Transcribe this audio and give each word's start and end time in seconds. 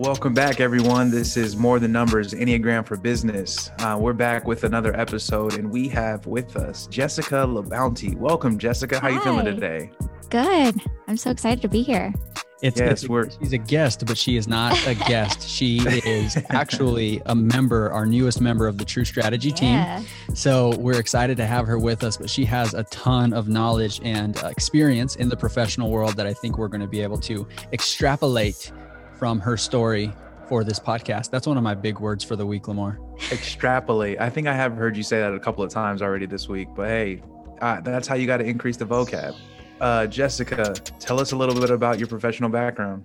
Welcome 0.00 0.32
back, 0.32 0.60
everyone. 0.60 1.10
This 1.10 1.36
is 1.36 1.58
More 1.58 1.78
Than 1.78 1.92
Numbers 1.92 2.32
Enneagram 2.32 2.86
for 2.86 2.96
Business. 2.96 3.70
Uh, 3.80 3.98
we're 4.00 4.14
back 4.14 4.46
with 4.46 4.64
another 4.64 4.98
episode, 4.98 5.58
and 5.58 5.70
we 5.70 5.88
have 5.88 6.24
with 6.24 6.56
us 6.56 6.86
Jessica 6.86 7.44
LaBounty. 7.46 8.16
Welcome, 8.16 8.56
Jessica. 8.58 8.98
How 8.98 9.08
Hi. 9.08 9.14
you 9.16 9.20
feeling 9.20 9.44
today? 9.44 9.90
Good. 10.30 10.80
I'm 11.06 11.18
so 11.18 11.30
excited 11.30 11.60
to 11.60 11.68
be 11.68 11.82
here. 11.82 12.14
It's, 12.62 12.80
yes, 12.80 13.02
it's 13.02 13.08
we're, 13.10 13.28
she's 13.28 13.52
a 13.52 13.58
guest, 13.58 14.06
but 14.06 14.16
she 14.16 14.38
is 14.38 14.48
not 14.48 14.74
a 14.86 14.94
guest. 14.94 15.46
She 15.46 15.80
is 16.06 16.38
actually 16.48 17.20
a 17.26 17.34
member, 17.34 17.92
our 17.92 18.06
newest 18.06 18.40
member 18.40 18.66
of 18.66 18.78
the 18.78 18.86
True 18.86 19.04
Strategy 19.04 19.50
yeah. 19.60 19.98
team. 19.98 20.06
So 20.34 20.74
we're 20.78 20.98
excited 20.98 21.36
to 21.36 21.46
have 21.46 21.66
her 21.66 21.78
with 21.78 22.04
us, 22.04 22.16
but 22.16 22.30
she 22.30 22.46
has 22.46 22.72
a 22.72 22.84
ton 22.84 23.34
of 23.34 23.48
knowledge 23.48 24.00
and 24.02 24.34
uh, 24.42 24.46
experience 24.46 25.16
in 25.16 25.28
the 25.28 25.36
professional 25.36 25.90
world 25.90 26.16
that 26.16 26.26
I 26.26 26.32
think 26.32 26.56
we're 26.56 26.68
going 26.68 26.80
to 26.80 26.88
be 26.88 27.02
able 27.02 27.18
to 27.18 27.46
extrapolate 27.74 28.72
from 29.20 29.38
her 29.38 29.58
story 29.58 30.10
for 30.48 30.64
this 30.64 30.80
podcast. 30.80 31.28
That's 31.28 31.46
one 31.46 31.58
of 31.58 31.62
my 31.62 31.74
big 31.74 32.00
words 32.00 32.24
for 32.24 32.36
the 32.36 32.46
week, 32.46 32.68
Lamar. 32.68 32.98
Extrapolate. 33.30 34.18
I 34.18 34.30
think 34.30 34.48
I 34.48 34.54
have 34.54 34.74
heard 34.74 34.96
you 34.96 35.02
say 35.02 35.20
that 35.20 35.34
a 35.34 35.38
couple 35.38 35.62
of 35.62 35.70
times 35.70 36.00
already 36.00 36.24
this 36.24 36.48
week, 36.48 36.68
but 36.74 36.88
hey, 36.88 37.22
uh, 37.60 37.82
that's 37.82 38.08
how 38.08 38.14
you 38.14 38.26
got 38.26 38.38
to 38.38 38.44
increase 38.44 38.78
the 38.78 38.86
vocab. 38.86 39.36
Uh, 39.78 40.06
Jessica, 40.06 40.72
tell 40.98 41.20
us 41.20 41.32
a 41.32 41.36
little 41.36 41.54
bit 41.54 41.68
about 41.68 41.98
your 41.98 42.08
professional 42.08 42.48
background. 42.48 43.04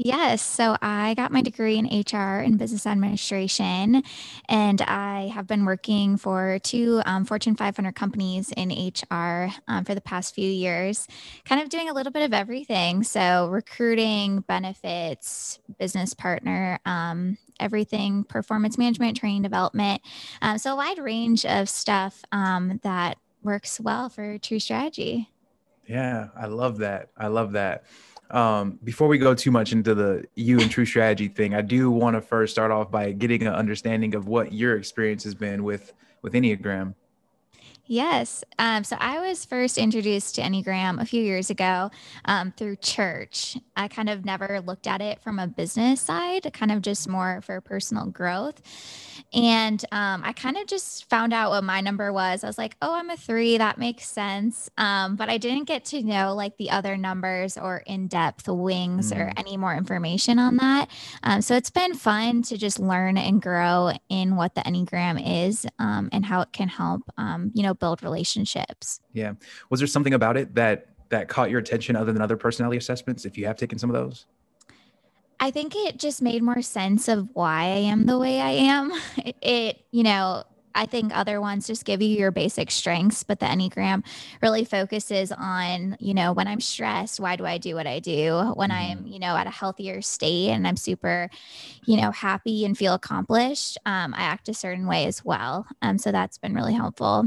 Yes. 0.00 0.42
So 0.42 0.76
I 0.80 1.14
got 1.14 1.32
my 1.32 1.42
degree 1.42 1.76
in 1.76 1.86
HR 1.86 2.38
and 2.38 2.56
business 2.56 2.86
administration, 2.86 4.04
and 4.48 4.80
I 4.82 5.32
have 5.34 5.48
been 5.48 5.64
working 5.64 6.16
for 6.16 6.60
two 6.60 7.02
um, 7.04 7.24
Fortune 7.24 7.56
500 7.56 7.96
companies 7.96 8.52
in 8.56 8.70
HR 8.70 9.50
um, 9.66 9.84
for 9.84 9.96
the 9.96 10.00
past 10.00 10.36
few 10.36 10.48
years, 10.48 11.08
kind 11.44 11.60
of 11.60 11.68
doing 11.68 11.90
a 11.90 11.92
little 11.92 12.12
bit 12.12 12.22
of 12.22 12.32
everything. 12.32 13.02
So 13.02 13.48
recruiting, 13.48 14.42
benefits, 14.42 15.58
business 15.80 16.14
partner, 16.14 16.78
um, 16.86 17.36
everything, 17.58 18.22
performance 18.22 18.78
management, 18.78 19.16
training 19.16 19.42
development. 19.42 20.00
Um, 20.40 20.58
so 20.58 20.74
a 20.74 20.76
wide 20.76 21.00
range 21.00 21.44
of 21.44 21.68
stuff 21.68 22.22
um, 22.30 22.78
that 22.84 23.18
works 23.42 23.80
well 23.80 24.08
for 24.10 24.38
True 24.38 24.60
Strategy. 24.60 25.28
Yeah, 25.88 26.28
I 26.36 26.46
love 26.46 26.78
that. 26.78 27.08
I 27.16 27.26
love 27.26 27.52
that 27.52 27.84
um, 28.30 28.78
before 28.84 29.08
we 29.08 29.18
go 29.18 29.34
too 29.34 29.50
much 29.50 29.72
into 29.72 29.94
the 29.94 30.24
you 30.34 30.60
and 30.60 30.70
true 30.70 30.84
strategy 30.84 31.28
thing, 31.28 31.54
I 31.54 31.62
do 31.62 31.90
want 31.90 32.14
to 32.16 32.20
first 32.20 32.52
start 32.52 32.70
off 32.70 32.90
by 32.90 33.12
getting 33.12 33.42
an 33.46 33.54
understanding 33.54 34.14
of 34.14 34.28
what 34.28 34.52
your 34.52 34.76
experience 34.76 35.24
has 35.24 35.34
been 35.34 35.64
with 35.64 35.92
with 36.22 36.34
Enneagram. 36.34 36.94
Yes. 37.90 38.44
Um, 38.58 38.84
so 38.84 38.96
I 39.00 39.18
was 39.26 39.46
first 39.46 39.78
introduced 39.78 40.34
to 40.34 40.42
Enneagram 40.42 41.00
a 41.00 41.06
few 41.06 41.22
years 41.22 41.48
ago 41.48 41.90
um, 42.26 42.52
through 42.52 42.76
church. 42.76 43.56
I 43.76 43.88
kind 43.88 44.10
of 44.10 44.26
never 44.26 44.60
looked 44.60 44.86
at 44.86 45.00
it 45.00 45.22
from 45.22 45.38
a 45.38 45.46
business 45.46 46.02
side, 46.02 46.52
kind 46.52 46.70
of 46.70 46.82
just 46.82 47.08
more 47.08 47.40
for 47.40 47.62
personal 47.62 48.04
growth. 48.04 48.60
And 49.32 49.82
um, 49.90 50.22
I 50.22 50.34
kind 50.34 50.58
of 50.58 50.66
just 50.66 51.08
found 51.08 51.32
out 51.32 51.50
what 51.50 51.64
my 51.64 51.80
number 51.80 52.12
was. 52.12 52.44
I 52.44 52.46
was 52.46 52.58
like, 52.58 52.76
oh, 52.82 52.94
I'm 52.94 53.08
a 53.08 53.16
three. 53.16 53.56
That 53.56 53.78
makes 53.78 54.06
sense. 54.06 54.68
Um, 54.76 55.16
but 55.16 55.30
I 55.30 55.38
didn't 55.38 55.64
get 55.64 55.86
to 55.86 56.02
know 56.02 56.34
like 56.34 56.58
the 56.58 56.70
other 56.70 56.96
numbers 56.98 57.56
or 57.56 57.82
in 57.86 58.06
depth 58.06 58.48
wings 58.48 59.12
mm. 59.12 59.18
or 59.18 59.32
any 59.38 59.56
more 59.56 59.74
information 59.74 60.38
on 60.38 60.56
that. 60.56 60.90
Um, 61.22 61.40
so 61.40 61.56
it's 61.56 61.70
been 61.70 61.94
fun 61.94 62.42
to 62.42 62.58
just 62.58 62.78
learn 62.78 63.16
and 63.16 63.40
grow 63.40 63.92
in 64.10 64.36
what 64.36 64.54
the 64.54 64.60
Enneagram 64.62 65.46
is 65.46 65.66
um, 65.78 66.10
and 66.12 66.26
how 66.26 66.42
it 66.42 66.52
can 66.52 66.68
help, 66.68 67.02
you 67.54 67.62
know, 67.62 67.77
build 67.78 68.02
relationships. 68.02 69.00
Yeah. 69.12 69.32
Was 69.70 69.80
there 69.80 69.86
something 69.86 70.14
about 70.14 70.36
it 70.36 70.54
that 70.54 70.88
that 71.10 71.28
caught 71.28 71.50
your 71.50 71.58
attention 71.58 71.96
other 71.96 72.12
than 72.12 72.20
other 72.20 72.36
personality 72.36 72.76
assessments 72.76 73.24
if 73.24 73.38
you 73.38 73.46
have 73.46 73.56
taken 73.56 73.78
some 73.78 73.88
of 73.90 73.94
those? 73.94 74.26
I 75.40 75.50
think 75.50 75.74
it 75.76 75.98
just 75.98 76.20
made 76.20 76.42
more 76.42 76.62
sense 76.62 77.08
of 77.08 77.28
why 77.32 77.62
I 77.62 77.78
am 77.78 78.06
the 78.06 78.18
way 78.18 78.40
I 78.40 78.50
am. 78.50 78.92
It, 79.16 79.36
it 79.42 79.84
you 79.90 80.02
know, 80.02 80.44
I 80.74 80.86
think 80.86 81.16
other 81.16 81.40
ones 81.40 81.66
just 81.66 81.84
give 81.84 82.00
you 82.02 82.08
your 82.08 82.30
basic 82.30 82.70
strengths, 82.70 83.24
but 83.24 83.40
the 83.40 83.46
Enneagram 83.46 84.04
really 84.40 84.64
focuses 84.64 85.32
on, 85.32 85.96
you 85.98 86.14
know, 86.14 86.32
when 86.32 86.46
I'm 86.46 86.60
stressed, 86.60 87.18
why 87.18 87.34
do 87.34 87.44
I 87.44 87.58
do 87.58 87.74
what 87.74 87.88
I 87.88 87.98
do? 87.98 88.52
When 88.54 88.70
mm-hmm. 88.70 89.00
I'm, 89.00 89.06
you 89.06 89.18
know, 89.18 89.36
at 89.36 89.48
a 89.48 89.50
healthier 89.50 90.02
state 90.02 90.50
and 90.50 90.68
I'm 90.68 90.76
super, 90.76 91.30
you 91.84 92.00
know, 92.00 92.12
happy 92.12 92.64
and 92.64 92.78
feel 92.78 92.94
accomplished, 92.94 93.76
um, 93.86 94.14
I 94.14 94.22
act 94.22 94.48
a 94.48 94.54
certain 94.54 94.86
way 94.86 95.06
as 95.06 95.24
well. 95.24 95.66
Um, 95.82 95.98
so 95.98 96.12
that's 96.12 96.38
been 96.38 96.54
really 96.54 96.74
helpful. 96.74 97.26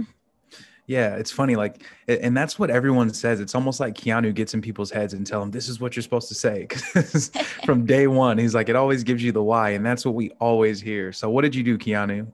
Yeah, 0.92 1.16
it's 1.16 1.32
funny. 1.32 1.56
Like, 1.56 1.84
and 2.10 2.36
that's 2.36 2.60
what 2.60 2.70
everyone 2.70 3.14
says. 3.14 3.40
It's 3.40 3.56
almost 3.56 3.80
like 3.80 3.96
Keanu 3.96 4.34
gets 4.34 4.54
in 4.54 4.62
people's 4.62 4.92
heads 4.92 5.14
and 5.14 5.26
tell 5.26 5.40
them 5.40 5.50
this 5.50 5.70
is 5.70 5.80
what 5.80 5.96
you're 5.96 6.04
supposed 6.04 6.28
to 6.28 6.36
say. 6.36 6.68
from 7.66 7.86
day 7.86 8.08
one, 8.08 8.38
he's 8.38 8.54
like, 8.54 8.68
it 8.68 8.76
always 8.76 9.06
gives 9.06 9.24
you 9.24 9.32
the 9.32 9.42
why, 9.42 9.70
and 9.70 9.86
that's 9.86 10.04
what 10.04 10.16
we 10.16 10.32
always 10.42 10.82
hear. 10.82 11.14
So, 11.14 11.30
what 11.30 11.44
did 11.44 11.56
you 11.56 11.64
do, 11.64 11.78
Keanu? 11.78 12.28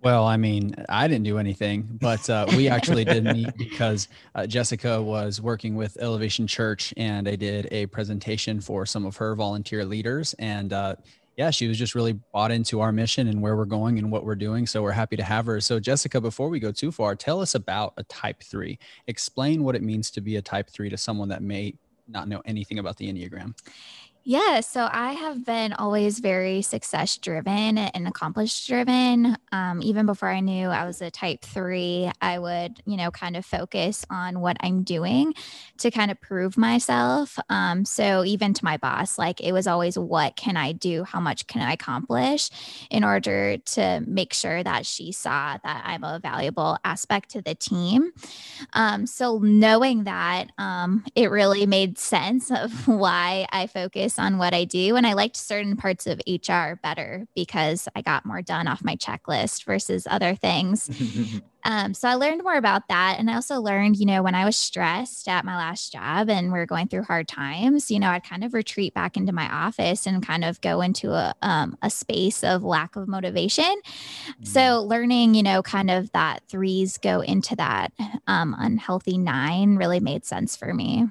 Well, 0.00 0.24
I 0.24 0.38
mean, 0.38 0.74
I 0.88 1.06
didn't 1.08 1.24
do 1.24 1.36
anything, 1.36 1.86
but 2.00 2.30
uh, 2.30 2.46
we 2.56 2.68
actually 2.68 3.04
did 3.04 3.22
meet 3.24 3.54
because 3.58 4.08
uh, 4.34 4.46
Jessica 4.46 5.02
was 5.02 5.42
working 5.42 5.76
with 5.76 5.98
Elevation 6.00 6.46
Church, 6.46 6.94
and 6.96 7.28
I 7.28 7.36
did 7.36 7.68
a 7.70 7.84
presentation 7.84 8.62
for 8.62 8.86
some 8.86 9.04
of 9.04 9.18
her 9.18 9.34
volunteer 9.34 9.84
leaders, 9.84 10.34
and 10.38 10.72
uh, 10.72 10.96
yeah, 11.36 11.50
she 11.50 11.66
was 11.66 11.78
just 11.78 11.94
really 11.94 12.12
bought 12.32 12.50
into 12.50 12.80
our 12.80 12.92
mission 12.92 13.28
and 13.28 13.40
where 13.40 13.56
we're 13.56 13.64
going 13.64 13.98
and 13.98 14.10
what 14.10 14.24
we're 14.24 14.36
doing. 14.36 14.66
So 14.66 14.82
we're 14.82 14.92
happy 14.92 15.16
to 15.16 15.22
have 15.22 15.46
her. 15.46 15.60
So, 15.60 15.80
Jessica, 15.80 16.20
before 16.20 16.48
we 16.48 16.60
go 16.60 16.70
too 16.70 16.92
far, 16.92 17.16
tell 17.16 17.40
us 17.40 17.54
about 17.54 17.94
a 17.96 18.04
type 18.04 18.42
three. 18.42 18.78
Explain 19.08 19.64
what 19.64 19.74
it 19.74 19.82
means 19.82 20.10
to 20.12 20.20
be 20.20 20.36
a 20.36 20.42
type 20.42 20.70
three 20.70 20.88
to 20.90 20.96
someone 20.96 21.28
that 21.30 21.42
may 21.42 21.74
not 22.06 22.28
know 22.28 22.42
anything 22.44 22.78
about 22.78 22.96
the 22.96 23.12
Enneagram. 23.12 23.54
Yeah, 24.26 24.60
so 24.60 24.88
I 24.90 25.12
have 25.12 25.44
been 25.44 25.74
always 25.74 26.18
very 26.18 26.62
success 26.62 27.18
driven 27.18 27.76
and 27.76 28.08
accomplished 28.08 28.66
driven. 28.66 29.36
Um, 29.52 29.82
even 29.82 30.06
before 30.06 30.30
I 30.30 30.40
knew 30.40 30.68
I 30.68 30.86
was 30.86 31.02
a 31.02 31.10
type 31.10 31.42
three, 31.42 32.10
I 32.22 32.38
would, 32.38 32.80
you 32.86 32.96
know, 32.96 33.10
kind 33.10 33.36
of 33.36 33.44
focus 33.44 34.06
on 34.08 34.40
what 34.40 34.56
I'm 34.60 34.82
doing 34.82 35.34
to 35.76 35.90
kind 35.90 36.10
of 36.10 36.18
prove 36.22 36.56
myself. 36.56 37.38
Um, 37.50 37.84
so 37.84 38.24
even 38.24 38.54
to 38.54 38.64
my 38.64 38.78
boss, 38.78 39.18
like 39.18 39.42
it 39.42 39.52
was 39.52 39.66
always, 39.66 39.98
what 39.98 40.36
can 40.36 40.56
I 40.56 40.72
do? 40.72 41.04
How 41.04 41.20
much 41.20 41.46
can 41.46 41.60
I 41.60 41.74
accomplish 41.74 42.48
in 42.90 43.04
order 43.04 43.58
to 43.58 44.02
make 44.06 44.32
sure 44.32 44.62
that 44.62 44.86
she 44.86 45.12
saw 45.12 45.58
that 45.62 45.82
I'm 45.84 46.02
a 46.02 46.18
valuable 46.18 46.78
aspect 46.82 47.28
to 47.32 47.42
the 47.42 47.54
team? 47.54 48.12
Um, 48.72 49.06
so 49.06 49.38
knowing 49.38 50.04
that, 50.04 50.46
um, 50.56 51.04
it 51.14 51.30
really 51.30 51.66
made 51.66 51.98
sense 51.98 52.50
of 52.50 52.88
why 52.88 53.46
I 53.52 53.66
focus 53.66 54.13
focus 54.14 54.18
on 54.18 54.38
what 54.38 54.54
I 54.54 54.64
do. 54.64 54.96
And 54.96 55.06
I 55.06 55.12
liked 55.14 55.36
certain 55.36 55.76
parts 55.76 56.06
of 56.06 56.20
HR 56.26 56.74
better 56.82 57.26
because 57.34 57.88
I 57.94 58.02
got 58.02 58.26
more 58.26 58.42
done 58.42 58.68
off 58.68 58.84
my 58.84 58.96
checklist 58.96 59.64
versus 59.64 60.06
other 60.10 60.34
things. 60.34 60.90
um, 61.64 61.94
so 61.94 62.08
I 62.08 62.14
learned 62.14 62.42
more 62.42 62.56
about 62.56 62.88
that. 62.88 63.16
And 63.18 63.30
I 63.30 63.34
also 63.34 63.60
learned, 63.60 63.96
you 63.96 64.06
know, 64.06 64.22
when 64.22 64.34
I 64.34 64.44
was 64.44 64.56
stressed 64.56 65.28
at 65.28 65.44
my 65.44 65.56
last 65.56 65.92
job 65.92 66.28
and 66.30 66.52
we 66.52 66.58
are 66.58 66.66
going 66.66 66.88
through 66.88 67.04
hard 67.04 67.28
times, 67.28 67.90
you 67.90 67.98
know, 67.98 68.10
I'd 68.10 68.24
kind 68.24 68.44
of 68.44 68.54
retreat 68.54 68.94
back 68.94 69.16
into 69.16 69.32
my 69.32 69.48
office 69.48 70.06
and 70.06 70.24
kind 70.24 70.44
of 70.44 70.60
go 70.60 70.80
into 70.80 71.12
a, 71.12 71.34
um, 71.42 71.76
a 71.82 71.90
space 71.90 72.44
of 72.44 72.62
lack 72.62 72.96
of 72.96 73.08
motivation. 73.08 73.64
Mm-hmm. 73.64 74.44
So 74.44 74.82
learning, 74.82 75.34
you 75.34 75.42
know, 75.42 75.62
kind 75.62 75.90
of 75.90 76.10
that 76.12 76.42
threes 76.48 76.98
go 76.98 77.20
into 77.20 77.56
that 77.56 77.92
um, 78.26 78.54
unhealthy 78.58 79.18
nine 79.18 79.76
really 79.76 80.00
made 80.00 80.24
sense 80.24 80.56
for 80.56 80.72
me. 80.72 81.08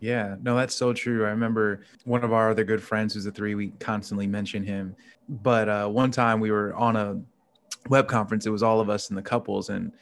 Yeah, 0.00 0.36
no, 0.42 0.56
that's 0.56 0.74
so 0.74 0.92
true. 0.92 1.24
I 1.24 1.30
remember 1.30 1.82
one 2.04 2.22
of 2.22 2.32
our 2.32 2.50
other 2.50 2.64
good 2.64 2.82
friends 2.82 3.14
who's 3.14 3.26
a 3.26 3.30
three, 3.30 3.54
we 3.54 3.68
constantly 3.80 4.26
mention 4.26 4.62
him. 4.62 4.94
But 5.28 5.68
uh, 5.68 5.88
one 5.88 6.10
time 6.10 6.40
we 6.40 6.50
were 6.50 6.74
on 6.74 6.96
a 6.96 7.20
web 7.88 8.06
conference, 8.06 8.46
it 8.46 8.50
was 8.50 8.62
all 8.62 8.80
of 8.80 8.90
us 8.90 9.08
and 9.08 9.16
the 9.16 9.22
couples. 9.22 9.70
And 9.70 9.92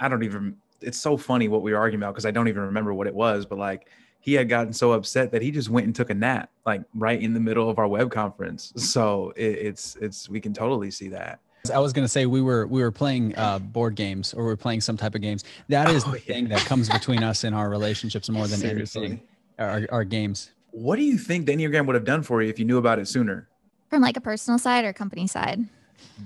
I 0.00 0.08
don't 0.08 0.24
even, 0.24 0.56
it's 0.80 0.98
so 0.98 1.16
funny 1.16 1.48
what 1.48 1.62
we 1.62 1.72
were 1.72 1.78
arguing 1.78 2.02
about 2.02 2.14
because 2.14 2.26
I 2.26 2.30
don't 2.30 2.48
even 2.48 2.62
remember 2.62 2.92
what 2.92 3.06
it 3.06 3.14
was. 3.14 3.46
But 3.46 3.58
like 3.58 3.88
he 4.20 4.34
had 4.34 4.48
gotten 4.48 4.72
so 4.72 4.92
upset 4.92 5.30
that 5.32 5.40
he 5.40 5.50
just 5.50 5.70
went 5.70 5.86
and 5.86 5.94
took 5.94 6.10
a 6.10 6.14
nap, 6.14 6.50
like 6.66 6.82
right 6.94 7.20
in 7.20 7.32
the 7.32 7.40
middle 7.40 7.70
of 7.70 7.78
our 7.78 7.88
web 7.88 8.10
conference. 8.10 8.72
So 8.76 9.32
it, 9.36 9.46
it's, 9.46 9.96
it's, 9.96 10.28
we 10.28 10.40
can 10.40 10.52
totally 10.52 10.90
see 10.90 11.08
that. 11.08 11.38
I 11.72 11.78
was 11.78 11.94
going 11.94 12.04
to 12.04 12.10
say 12.10 12.26
we 12.26 12.42
were 12.42 12.66
we 12.66 12.82
were 12.82 12.90
playing 12.90 13.34
uh, 13.38 13.58
board 13.58 13.94
games 13.94 14.34
or 14.34 14.44
we 14.44 14.52
are 14.52 14.56
playing 14.56 14.82
some 14.82 14.98
type 14.98 15.14
of 15.14 15.22
games. 15.22 15.44
That 15.70 15.88
is 15.94 16.04
oh, 16.06 16.10
the 16.10 16.18
yeah. 16.18 16.24
thing 16.24 16.48
that 16.48 16.60
comes 16.66 16.90
between 16.90 17.22
us 17.22 17.42
in 17.42 17.54
our 17.54 17.70
relationships 17.70 18.28
more 18.28 18.46
than 18.46 18.58
Seriously. 18.60 19.06
anything 19.06 19.26
our, 19.58 19.86
our 19.90 20.04
games. 20.04 20.50
What 20.70 20.96
do 20.96 21.02
you 21.02 21.18
think 21.18 21.46
the 21.46 21.56
Enneagram 21.56 21.86
would 21.86 21.94
have 21.94 22.04
done 22.04 22.22
for 22.22 22.42
you 22.42 22.48
if 22.48 22.58
you 22.58 22.64
knew 22.64 22.78
about 22.78 22.98
it 22.98 23.06
sooner? 23.06 23.48
From 23.90 24.02
like 24.02 24.16
a 24.16 24.20
personal 24.20 24.58
side 24.58 24.84
or 24.84 24.92
company 24.92 25.26
side? 25.26 25.60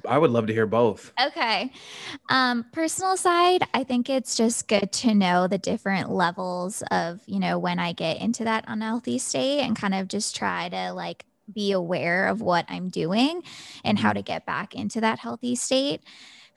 I 0.07 0.19
would 0.19 0.31
love 0.31 0.47
to 0.47 0.53
hear 0.53 0.67
both. 0.67 1.13
Okay. 1.21 1.71
Um, 2.29 2.65
personal 2.73 3.17
side, 3.17 3.63
I 3.75 3.85
think 3.85 4.11
it's 4.11 4.37
just 4.37 4.69
good 4.69 4.93
to 4.93 5.15
know 5.15 5.47
the 5.47 5.59
different 5.59 6.11
levels 6.11 6.83
of, 6.91 7.21
you 7.27 7.39
know, 7.39 7.59
when 7.59 7.79
I 7.79 7.93
get 7.93 8.21
into 8.21 8.45
that 8.45 8.65
unhealthy 8.69 9.19
state 9.19 9.61
and 9.61 9.77
kind 9.77 9.95
of 9.95 10.09
just 10.09 10.37
try 10.37 10.69
to 10.69 10.93
like 10.93 11.25
be 11.53 11.73
aware 11.73 12.27
of 12.27 12.41
what 12.41 12.67
I'm 12.69 12.89
doing 12.89 13.43
and 13.85 13.99
how 13.99 14.11
mm-hmm. 14.11 14.19
to 14.19 14.23
get 14.23 14.47
back 14.47 14.75
into 14.75 15.01
that 15.01 15.19
healthy 15.19 15.55
state. 15.55 16.03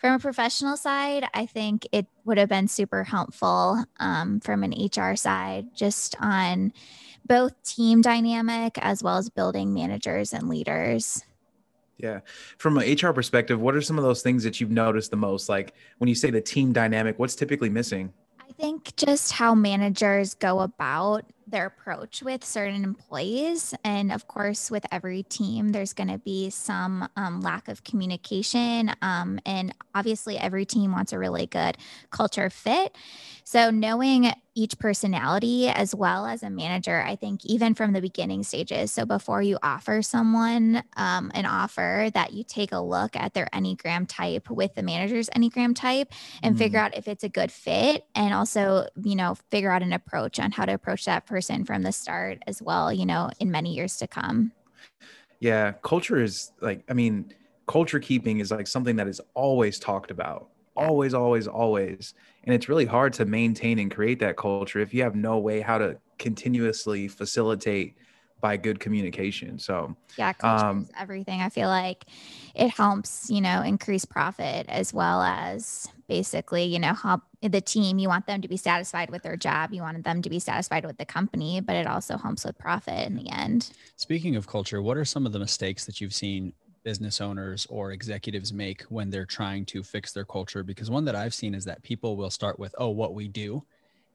From 0.01 0.15
a 0.15 0.19
professional 0.19 0.77
side, 0.77 1.27
I 1.35 1.45
think 1.45 1.87
it 1.91 2.07
would 2.25 2.39
have 2.39 2.49
been 2.49 2.67
super 2.67 3.03
helpful 3.03 3.85
um, 3.99 4.39
from 4.39 4.63
an 4.63 4.73
HR 4.73 5.15
side, 5.15 5.75
just 5.75 6.15
on 6.19 6.73
both 7.27 7.53
team 7.61 8.01
dynamic 8.01 8.79
as 8.79 9.03
well 9.03 9.17
as 9.17 9.29
building 9.29 9.75
managers 9.75 10.33
and 10.33 10.49
leaders. 10.49 11.23
Yeah. 11.99 12.21
From 12.57 12.79
an 12.79 12.91
HR 12.91 13.11
perspective, 13.11 13.61
what 13.61 13.75
are 13.75 13.81
some 13.81 13.99
of 13.99 14.03
those 14.03 14.23
things 14.23 14.43
that 14.43 14.59
you've 14.59 14.71
noticed 14.71 15.11
the 15.11 15.17
most? 15.17 15.49
Like 15.49 15.75
when 15.99 16.07
you 16.07 16.15
say 16.15 16.31
the 16.31 16.41
team 16.41 16.73
dynamic, 16.73 17.19
what's 17.19 17.35
typically 17.35 17.69
missing? 17.69 18.11
I 18.39 18.51
think 18.53 18.95
just 18.95 19.33
how 19.33 19.53
managers 19.53 20.33
go 20.33 20.61
about 20.61 21.25
their 21.47 21.65
approach 21.65 22.21
with 22.21 22.43
certain 22.43 22.83
employees. 22.83 23.73
And 23.83 24.11
of 24.11 24.27
course, 24.27 24.71
with 24.71 24.85
every 24.91 25.23
team, 25.23 25.69
there's 25.69 25.93
going 25.93 26.09
to 26.09 26.17
be 26.17 26.49
some 26.49 27.07
um, 27.15 27.41
lack 27.41 27.67
of 27.67 27.83
communication. 27.83 28.93
Um, 29.01 29.39
and 29.45 29.73
obviously, 29.93 30.37
every 30.37 30.65
team 30.65 30.91
wants 30.91 31.13
a 31.13 31.19
really 31.19 31.45
good 31.45 31.77
culture 32.09 32.49
fit. 32.49 32.95
So, 33.43 33.69
knowing 33.69 34.31
each 34.53 34.77
personality 34.79 35.69
as 35.69 35.95
well 35.95 36.25
as 36.25 36.43
a 36.43 36.49
manager, 36.49 37.01
I 37.01 37.15
think, 37.15 37.45
even 37.45 37.73
from 37.73 37.93
the 37.93 38.01
beginning 38.01 38.43
stages. 38.43 38.91
So, 38.91 39.05
before 39.05 39.41
you 39.41 39.57
offer 39.61 40.01
someone 40.01 40.83
um, 40.95 41.31
an 41.33 41.45
offer, 41.45 42.09
that 42.13 42.33
you 42.33 42.43
take 42.43 42.71
a 42.71 42.79
look 42.79 43.15
at 43.15 43.33
their 43.33 43.47
Enneagram 43.53 44.05
type 44.07 44.49
with 44.49 44.75
the 44.75 44.83
manager's 44.83 45.29
Enneagram 45.29 45.75
type 45.75 46.13
and 46.43 46.55
mm. 46.55 46.57
figure 46.59 46.79
out 46.79 46.95
if 46.95 47.07
it's 47.07 47.23
a 47.23 47.29
good 47.29 47.51
fit. 47.51 48.05
And 48.15 48.33
also, 48.33 48.87
you 49.03 49.15
know, 49.15 49.35
figure 49.49 49.71
out 49.71 49.83
an 49.83 49.93
approach 49.93 50.39
on 50.39 50.51
how 50.51 50.65
to 50.65 50.73
approach 50.73 51.05
that 51.05 51.27
person 51.31 51.65
from 51.65 51.81
the 51.81 51.91
start 51.91 52.37
as 52.45 52.61
well, 52.61 52.93
you 52.93 53.05
know, 53.07 53.31
in 53.39 53.49
many 53.49 53.73
years 53.73 53.97
to 53.97 54.07
come. 54.07 54.51
Yeah, 55.39 55.71
culture 55.81 56.21
is 56.21 56.51
like, 56.61 56.83
I 56.87 56.93
mean, 56.93 57.33
culture 57.67 57.99
keeping 57.99 58.39
is 58.39 58.51
like 58.51 58.67
something 58.67 58.97
that 58.97 59.07
is 59.07 59.19
always 59.33 59.79
talked 59.79 60.11
about, 60.11 60.49
always, 60.75 61.15
always, 61.15 61.47
always. 61.47 62.13
And 62.43 62.53
it's 62.53 62.69
really 62.69 62.85
hard 62.85 63.13
to 63.13 63.25
maintain 63.25 63.79
and 63.79 63.89
create 63.89 64.19
that 64.19 64.37
culture 64.37 64.79
if 64.79 64.93
you 64.93 65.01
have 65.01 65.15
no 65.15 65.39
way 65.39 65.61
how 65.61 65.79
to 65.79 65.97
continuously 66.19 67.07
facilitate 67.07 67.97
by 68.39 68.57
good 68.57 68.79
communication. 68.79 69.57
So 69.57 69.95
yeah, 70.17 70.33
um, 70.41 70.87
everything. 70.99 71.41
I 71.41 71.49
feel 71.49 71.69
like 71.69 72.05
it 72.53 72.69
helps, 72.69 73.29
you 73.29 73.41
know, 73.41 73.61
increase 73.61 74.05
profit 74.05 74.67
as 74.69 74.93
well 74.93 75.21
as 75.21 75.87
basically, 76.11 76.65
you 76.65 76.77
know, 76.77 76.93
help 76.93 77.21
the 77.41 77.61
team. 77.61 77.97
You 77.97 78.09
want 78.09 78.27
them 78.27 78.41
to 78.41 78.49
be 78.49 78.57
satisfied 78.57 79.09
with 79.09 79.23
their 79.23 79.37
job. 79.37 79.71
You 79.71 79.81
want 79.81 80.03
them 80.03 80.21
to 80.21 80.29
be 80.29 80.39
satisfied 80.39 80.85
with 80.85 80.97
the 80.97 81.05
company, 81.05 81.61
but 81.61 81.77
it 81.77 81.87
also 81.87 82.17
helps 82.17 82.43
with 82.43 82.57
profit 82.57 83.07
in 83.07 83.15
the 83.15 83.31
end. 83.31 83.71
Speaking 83.95 84.35
of 84.35 84.45
culture, 84.45 84.81
what 84.81 84.97
are 84.97 85.05
some 85.05 85.25
of 85.25 85.31
the 85.31 85.39
mistakes 85.39 85.85
that 85.85 86.01
you've 86.01 86.13
seen 86.13 86.51
business 86.83 87.21
owners 87.21 87.65
or 87.69 87.93
executives 87.93 88.51
make 88.51 88.81
when 88.89 89.09
they're 89.09 89.25
trying 89.25 89.65
to 89.67 89.83
fix 89.83 90.11
their 90.11 90.25
culture? 90.25 90.63
Because 90.63 90.89
one 90.89 91.05
that 91.05 91.15
I've 91.15 91.33
seen 91.33 91.55
is 91.55 91.63
that 91.63 91.81
people 91.81 92.17
will 92.17 92.29
start 92.29 92.59
with, 92.59 92.75
oh, 92.77 92.89
what 92.89 93.13
we 93.13 93.29
do 93.29 93.63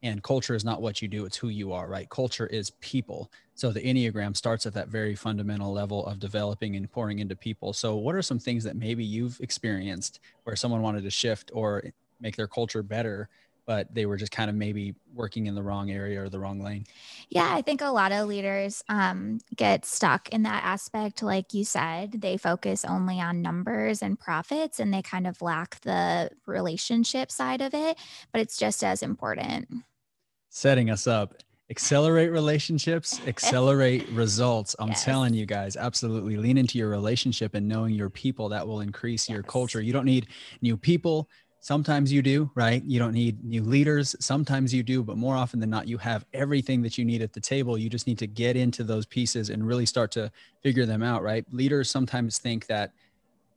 and 0.03 0.23
culture 0.23 0.55
is 0.55 0.65
not 0.65 0.83
what 0.83 1.01
you 1.01 1.09
do 1.09 1.25
it's 1.25 1.37
who 1.37 1.49
you 1.49 1.73
are 1.73 1.89
right? 1.89 2.09
Culture 2.11 2.47
is 2.47 2.71
people. 2.81 3.31
So 3.55 3.71
the 3.73 3.81
enneagram 3.81 4.37
starts 4.37 4.67
at 4.67 4.75
that 4.75 4.89
very 4.89 5.15
fundamental 5.15 5.73
level 5.73 6.07
of 6.07 6.19
developing 6.19 6.77
and 6.77 6.91
pouring 6.91 7.21
into 7.21 7.35
people. 7.37 7.73
So 7.73 7.97
what 7.97 8.15
are 8.15 8.23
some 8.23 8.39
things 8.39 8.65
that 8.65 8.77
maybe 8.77 9.05
you've 9.05 9.41
experienced 9.41 10.21
where 10.45 10.57
someone 10.57 10.83
wanted 10.83 11.05
to 11.05 11.11
shift 11.11 11.51
or 11.55 11.83
make 12.21 12.37
their 12.37 12.49
culture 12.49 12.83
better 12.83 13.29
but 13.67 13.93
they 13.95 14.07
were 14.07 14.17
just 14.17 14.33
kind 14.33 14.49
of 14.49 14.57
maybe 14.57 14.95
working 15.13 15.47
in 15.47 15.55
the 15.55 15.63
wrong 15.63 15.91
area 15.91 16.23
or 16.23 16.29
the 16.29 16.39
wrong 16.39 16.61
lane. 16.61 16.85
Yeah 17.29 17.49
i 17.53 17.63
think 17.63 17.81
a 17.81 17.91
lot 17.91 18.13
of 18.13 18.29
leaders 18.29 18.83
um, 18.89 19.39
get 19.55 19.85
stuck 19.85 20.29
in 20.31 20.43
that 20.45 20.65
aspect 20.65 21.23
like 21.23 21.53
you 21.53 21.65
said 21.65 22.13
they 22.13 22.37
focus 22.37 22.85
only 22.85 23.21
on 23.21 23.43
numbers 23.43 24.03
and 24.03 24.19
profits 24.19 24.81
and 24.81 24.93
they 24.93 25.03
kind 25.03 25.27
of 25.27 25.43
lack 25.43 25.81
the 25.81 26.31
relationship 26.47 27.31
side 27.31 27.61
of 27.61 27.75
it 27.75 27.99
but 28.33 28.41
it's 28.41 28.57
just 28.57 28.85
as 28.85 29.03
important. 29.03 29.69
Setting 30.51 30.91
us 30.91 31.07
up. 31.07 31.35
Accelerate 31.69 32.31
relationships 32.31 33.21
accelerate 33.27 34.09
results. 34.11 34.77
I'm 34.79 34.89
yes. 34.89 35.05
telling 35.05 35.35
you 35.35 35.47
guys 35.47 35.77
absolutely. 35.77 36.37
Lean 36.37 36.59
into 36.59 36.79
your 36.79 36.89
relationship 36.89 37.55
and 37.55 37.67
knowing 37.67 37.95
your 37.95 38.09
people. 38.09 38.49
That 38.49 38.67
will 38.67 38.81
increase 38.81 39.29
yes. 39.29 39.35
your 39.35 39.43
culture. 39.43 39.81
You 39.81 39.93
don't 39.93 40.05
need 40.05 40.29
new 40.63 40.77
people 40.77 41.29
sometimes 41.61 42.13
you 42.13 42.23
do 42.23 42.51
right 42.55 42.85
you 42.85 42.99
don't 42.99 43.13
need 43.13 43.43
new 43.45 43.63
leaders 43.63 44.15
sometimes 44.21 44.73
you 44.73 44.83
do 44.83 45.03
but 45.03 45.17
more 45.17 45.37
often 45.37 45.59
than 45.59 45.71
not 45.71 45.89
you 45.89 45.99
have 45.99 46.25
everything 46.33 46.83
that 46.83 46.97
you 46.97 47.05
need 47.05 47.23
at 47.23 47.33
the 47.33 47.41
table 47.41 47.77
you 47.77 47.89
just 47.89 48.07
need 48.07 48.19
to 48.19 48.27
get 48.27 48.57
into 48.57 48.85
those 48.85 49.07
pieces 49.07 49.51
and 49.51 49.67
really 49.67 49.87
start 49.87 50.11
to 50.11 50.31
figure 50.63 50.87
them 50.87 51.03
out 51.03 51.23
right 51.23 51.45
leaders 51.53 51.91
sometimes 51.91 52.39
think 52.39 52.67
that 52.67 52.93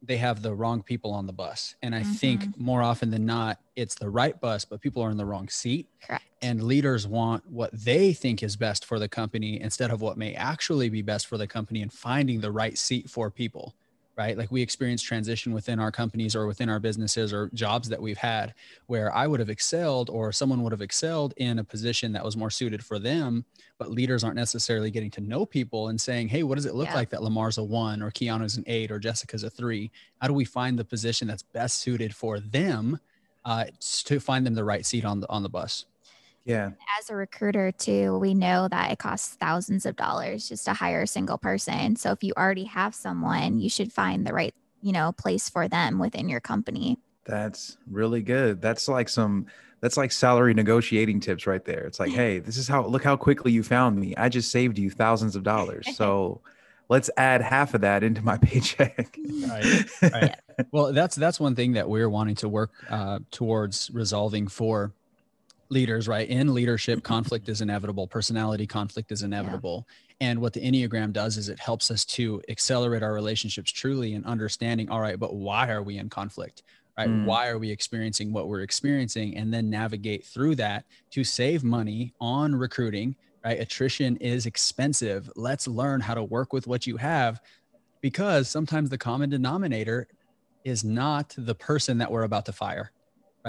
they 0.01 0.17
have 0.17 0.41
the 0.41 0.53
wrong 0.53 0.81
people 0.81 1.11
on 1.11 1.27
the 1.27 1.33
bus. 1.33 1.75
And 1.81 1.93
I 1.93 2.01
mm-hmm. 2.01 2.11
think 2.13 2.57
more 2.59 2.81
often 2.81 3.11
than 3.11 3.25
not, 3.25 3.59
it's 3.75 3.95
the 3.95 4.09
right 4.09 4.39
bus, 4.39 4.65
but 4.65 4.81
people 4.81 5.03
are 5.03 5.09
in 5.09 5.17
the 5.17 5.25
wrong 5.25 5.49
seat. 5.49 5.87
Correct. 6.05 6.23
And 6.41 6.63
leaders 6.63 7.05
want 7.05 7.49
what 7.49 7.71
they 7.73 8.13
think 8.13 8.41
is 8.41 8.55
best 8.55 8.85
for 8.85 8.97
the 8.97 9.09
company 9.09 9.59
instead 9.59 9.91
of 9.91 10.01
what 10.01 10.17
may 10.17 10.33
actually 10.35 10.89
be 10.89 11.01
best 11.01 11.27
for 11.27 11.37
the 11.37 11.47
company 11.47 11.81
and 11.81 11.91
finding 11.91 12.39
the 12.39 12.51
right 12.51 12.77
seat 12.77 13.09
for 13.09 13.29
people 13.29 13.75
right? 14.19 14.37
Like 14.37 14.51
we 14.51 14.61
experience 14.61 15.01
transition 15.01 15.53
within 15.53 15.79
our 15.79 15.91
companies 15.91 16.35
or 16.35 16.45
within 16.45 16.67
our 16.67 16.81
businesses 16.81 17.31
or 17.31 17.49
jobs 17.53 17.87
that 17.87 18.01
we've 18.01 18.17
had 18.17 18.53
where 18.87 19.15
I 19.15 19.25
would 19.27 19.39
have 19.39 19.49
excelled 19.49 20.09
or 20.09 20.33
someone 20.33 20.61
would 20.61 20.73
have 20.73 20.81
excelled 20.81 21.33
in 21.37 21.57
a 21.57 21.63
position 21.63 22.11
that 22.11 22.25
was 22.25 22.35
more 22.35 22.49
suited 22.49 22.83
for 22.83 22.99
them, 22.99 23.45
but 23.77 23.91
leaders 23.91 24.25
aren't 24.25 24.35
necessarily 24.35 24.91
getting 24.91 25.09
to 25.11 25.21
know 25.21 25.45
people 25.45 25.87
and 25.87 25.99
saying, 26.01 26.27
Hey, 26.27 26.43
what 26.43 26.55
does 26.55 26.65
it 26.65 26.75
look 26.75 26.89
yeah. 26.89 26.95
like 26.95 27.09
that 27.11 27.23
Lamar's 27.23 27.59
a 27.59 27.63
one 27.63 28.01
or 28.01 28.11
Keanu's 28.11 28.57
an 28.57 28.65
eight 28.67 28.91
or 28.91 28.99
Jessica's 28.99 29.43
a 29.43 29.49
three? 29.49 29.89
How 30.19 30.27
do 30.27 30.33
we 30.33 30.43
find 30.43 30.77
the 30.77 30.83
position 30.83 31.25
that's 31.25 31.43
best 31.43 31.79
suited 31.79 32.13
for 32.13 32.41
them 32.41 32.99
uh, 33.45 33.67
to 34.03 34.19
find 34.19 34.45
them 34.45 34.53
the 34.53 34.65
right 34.65 34.85
seat 34.85 35.05
on 35.05 35.21
the, 35.21 35.29
on 35.29 35.43
the 35.43 35.49
bus? 35.49 35.85
Yeah. 36.49 36.71
As 36.99 37.11
a 37.11 37.15
recruiter, 37.15 37.71
too, 37.71 38.17
we 38.17 38.33
know 38.33 38.67
that 38.67 38.91
it 38.91 38.97
costs 38.97 39.35
thousands 39.35 39.85
of 39.85 39.95
dollars 39.95 40.49
just 40.49 40.65
to 40.65 40.73
hire 40.73 41.03
a 41.03 41.07
single 41.07 41.37
person. 41.37 41.95
So 41.95 42.11
if 42.11 42.23
you 42.23 42.33
already 42.35 42.63
have 42.63 42.95
someone, 42.95 43.59
you 43.59 43.69
should 43.69 43.93
find 43.93 44.25
the 44.25 44.33
right, 44.33 44.55
you 44.81 44.91
know, 44.91 45.11
place 45.11 45.47
for 45.47 45.67
them 45.67 45.99
within 45.99 46.27
your 46.27 46.39
company. 46.39 46.97
That's 47.23 47.77
really 47.87 48.23
good. 48.23 48.63
That's 48.63 48.87
like 48.87 49.09
some 49.09 49.45
that's 49.79 49.95
like 49.95 50.11
salary 50.11 50.55
negotiating 50.55 51.19
tips 51.19 51.45
right 51.45 51.63
there. 51.63 51.85
It's 51.85 51.99
like, 51.99 52.11
hey, 52.13 52.39
this 52.39 52.57
is 52.57 52.67
how 52.67 52.83
look 52.83 53.03
how 53.03 53.15
quickly 53.15 53.51
you 53.51 53.61
found 53.61 53.99
me. 53.99 54.15
I 54.15 54.27
just 54.27 54.51
saved 54.51 54.79
you 54.79 54.89
thousands 54.89 55.35
of 55.35 55.43
dollars. 55.43 55.85
So 55.99 56.41
let's 56.89 57.11
add 57.15 57.41
half 57.43 57.75
of 57.75 57.81
that 57.81 58.03
into 58.03 58.23
my 58.23 58.39
paycheck. 58.39 59.19
right. 59.43 59.85
right. 60.01 60.35
Well, 60.71 60.93
that's 60.93 61.15
that's 61.15 61.39
one 61.39 61.53
thing 61.53 61.73
that 61.73 61.87
we're 61.87 62.09
wanting 62.09 62.35
to 62.37 62.49
work 62.49 62.71
uh, 62.89 63.19
towards 63.29 63.91
resolving 63.93 64.47
for 64.47 64.93
leaders, 65.69 66.07
right? 66.07 66.27
In 66.27 66.53
leadership, 66.53 67.03
conflict 67.03 67.47
is 67.49 67.61
inevitable, 67.61 68.07
personality 68.07 68.65
conflict 68.65 69.11
is 69.11 69.23
inevitable. 69.23 69.85
Yeah. 69.87 70.27
And 70.29 70.41
what 70.41 70.53
the 70.53 70.61
Enneagram 70.61 71.13
does 71.13 71.37
is 71.37 71.47
it 71.49 71.59
helps 71.59 71.91
us 71.91 72.03
to 72.05 72.41
accelerate 72.49 73.03
our 73.03 73.13
relationships 73.13 73.71
truly 73.71 74.15
and 74.15 74.25
understanding, 74.25 74.89
all 74.89 74.99
right, 74.99 75.19
but 75.19 75.35
why 75.35 75.69
are 75.69 75.83
we 75.83 75.97
in 75.97 76.09
conflict? 76.09 76.63
Right? 76.97 77.09
Mm. 77.09 77.25
Why 77.25 77.47
are 77.47 77.57
we 77.57 77.71
experiencing 77.71 78.33
what 78.33 78.47
we're 78.47 78.61
experiencing? 78.61 79.37
And 79.37 79.53
then 79.53 79.69
navigate 79.69 80.25
through 80.25 80.55
that 80.55 80.85
to 81.11 81.23
save 81.23 81.63
money 81.63 82.13
on 82.19 82.53
recruiting, 82.53 83.15
right? 83.45 83.59
Attrition 83.59 84.17
is 84.17 84.45
expensive. 84.45 85.31
Let's 85.35 85.67
learn 85.67 86.01
how 86.01 86.15
to 86.15 86.23
work 86.23 86.51
with 86.51 86.67
what 86.67 86.85
you 86.85 86.97
have 86.97 87.39
because 88.01 88.49
sometimes 88.49 88.89
the 88.89 88.97
common 88.97 89.29
denominator 89.29 90.07
is 90.65 90.83
not 90.83 91.33
the 91.37 91.55
person 91.55 91.99
that 91.99 92.11
we're 92.11 92.23
about 92.23 92.45
to 92.47 92.51
fire 92.51 92.91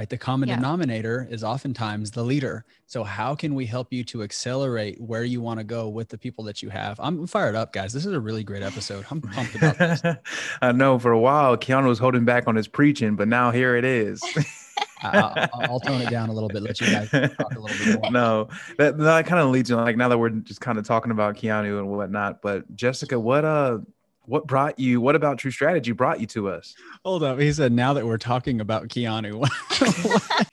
right? 0.01 0.09
The 0.09 0.17
common 0.17 0.49
yeah. 0.49 0.57
denominator 0.57 1.29
is 1.31 1.45
oftentimes 1.45 2.11
the 2.11 2.23
leader. 2.23 2.65
So, 2.87 3.05
how 3.05 3.35
can 3.35 3.55
we 3.55 3.67
help 3.67 3.93
you 3.93 4.03
to 4.05 4.23
accelerate 4.23 4.99
where 4.99 5.25
you 5.25 5.43
want 5.43 5.61
to 5.61 5.65
go 5.65 5.91
with 5.91 6.09
the 6.09 6.17
people 6.17 6.43
that 6.45 6.63
you 6.63 6.71
have? 6.71 6.99
I'm 6.99 7.27
fired 7.27 7.55
up, 7.55 7.75
guys. 7.75 7.93
This 7.93 8.07
is 8.07 8.15
a 8.15 8.21
really 8.21 8.43
great 8.43 8.63
episode. 8.63 9.05
I'm 9.11 9.21
pumped 9.21 9.57
about 9.57 9.77
this. 9.77 10.03
I 10.63 10.73
know 10.73 10.99
for 10.99 11.13
a 11.13 11.21
while 11.21 11.55
Keanu 11.59 11.87
was 11.89 11.99
holding 11.99 12.25
back 12.25 12.49
on 12.49 12.57
his 12.57 12.67
preaching, 12.67 13.15
but 13.15 13.29
now 13.29 13.51
here 13.51 13.77
it 13.77 13.85
is. 13.85 14.23
I'll, 15.03 15.49
I'll, 15.55 15.81
tone 15.81 16.01
it 16.01 16.11
down 16.11 16.29
a 16.29 16.33
little 16.33 16.49
bit, 16.49 16.63
let 16.63 16.79
you 16.81 16.87
guys 16.87 17.11
talk 17.11 17.55
a 17.55 17.59
little 17.59 17.85
bit 17.85 18.01
more. 18.03 18.11
No, 18.11 18.49
that, 18.79 18.99
that 18.99 19.27
kind 19.27 19.41
of 19.41 19.51
leads 19.51 19.69
to 19.69 19.77
like 19.77 19.97
now 19.97 20.09
that 20.09 20.19
we're 20.19 20.31
just 20.31 20.61
kind 20.63 20.79
of 20.79 20.87
talking 20.87 21.11
about 21.11 21.37
Keanu 21.37 21.79
and 21.79 21.91
whatnot. 21.91 22.41
But 22.41 22.75
Jessica, 22.75 23.21
what 23.21 23.45
uh 23.45 23.79
what 24.27 24.47
brought 24.47 24.79
you 24.79 25.01
what 25.01 25.17
about 25.17 25.39
true 25.39 25.51
strategy 25.51 25.93
brought 25.93 26.21
you 26.21 26.27
to 26.29 26.49
us? 26.49 26.75
Hold 27.05 27.23
up 27.23 27.39
he 27.39 27.53
said 27.53 27.73
now 27.73 27.93
that 27.95 28.07
we're 28.07 28.19
talking 28.19 28.61
about 28.61 28.89
keanu. 28.89 29.47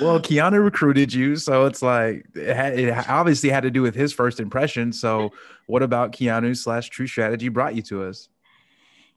Well 0.00 0.20
keanu 0.20 0.62
recruited 0.62 1.12
you 1.12 1.36
so 1.36 1.64
it's 1.64 1.80
like 1.80 2.26
it, 2.34 2.54
had, 2.54 2.78
it, 2.78 3.08
obviously 3.08 3.48
had 3.48 3.62
to 3.62 3.70
do 3.70 3.80
with 3.80 3.94
his 3.94 4.12
first 4.12 4.40
impression 4.40 4.92
so 4.92 5.32
what 5.66 5.82
about 5.82 6.12
keanu 6.12 6.54
slash 6.56 6.90
true 6.90 7.06
strategy 7.06 7.48
brought 7.48 7.74
you 7.74 7.82
to 7.82 8.04
us 8.04 8.28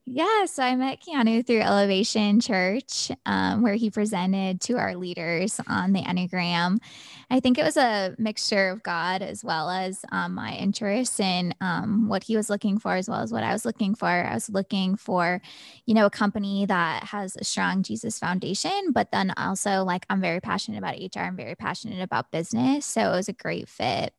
yeah, 0.05 0.45
so 0.45 0.63
I 0.63 0.75
met 0.75 1.01
Keanu 1.01 1.45
through 1.45 1.61
Elevation 1.61 2.39
Church, 2.39 3.11
um, 3.25 3.61
where 3.61 3.75
he 3.75 3.91
presented 3.91 4.59
to 4.61 4.77
our 4.77 4.95
leaders 4.95 5.59
on 5.67 5.93
the 5.93 6.01
Enneagram. 6.01 6.79
I 7.29 7.39
think 7.39 7.57
it 7.57 7.63
was 7.63 7.77
a 7.77 8.15
mixture 8.17 8.69
of 8.69 8.81
God 8.81 9.21
as 9.21 9.43
well 9.43 9.69
as 9.69 10.03
um, 10.11 10.33
my 10.33 10.53
interests 10.55 11.19
in 11.19 11.53
um, 11.61 12.09
what 12.09 12.23
he 12.23 12.35
was 12.35 12.49
looking 12.49 12.79
for, 12.79 12.95
as 12.95 13.07
well 13.07 13.21
as 13.21 13.31
what 13.31 13.43
I 13.43 13.53
was 13.53 13.65
looking 13.65 13.93
for. 13.93 14.07
I 14.07 14.33
was 14.33 14.49
looking 14.49 14.95
for, 14.95 15.41
you 15.85 15.93
know, 15.93 16.07
a 16.07 16.09
company 16.11 16.65
that 16.65 17.03
has 17.03 17.35
a 17.35 17.43
strong 17.43 17.83
Jesus 17.83 18.17
foundation, 18.17 18.91
but 18.91 19.11
then 19.11 19.31
also 19.37 19.83
like 19.83 20.05
I'm 20.09 20.21
very 20.21 20.41
passionate 20.41 20.79
about 20.79 20.97
HR, 20.97 21.21
I'm 21.21 21.35
very 21.35 21.55
passionate 21.55 22.01
about 22.01 22.31
business. 22.31 22.85
So 22.85 23.01
it 23.01 23.15
was 23.15 23.29
a 23.29 23.33
great 23.33 23.69
fit. 23.69 24.13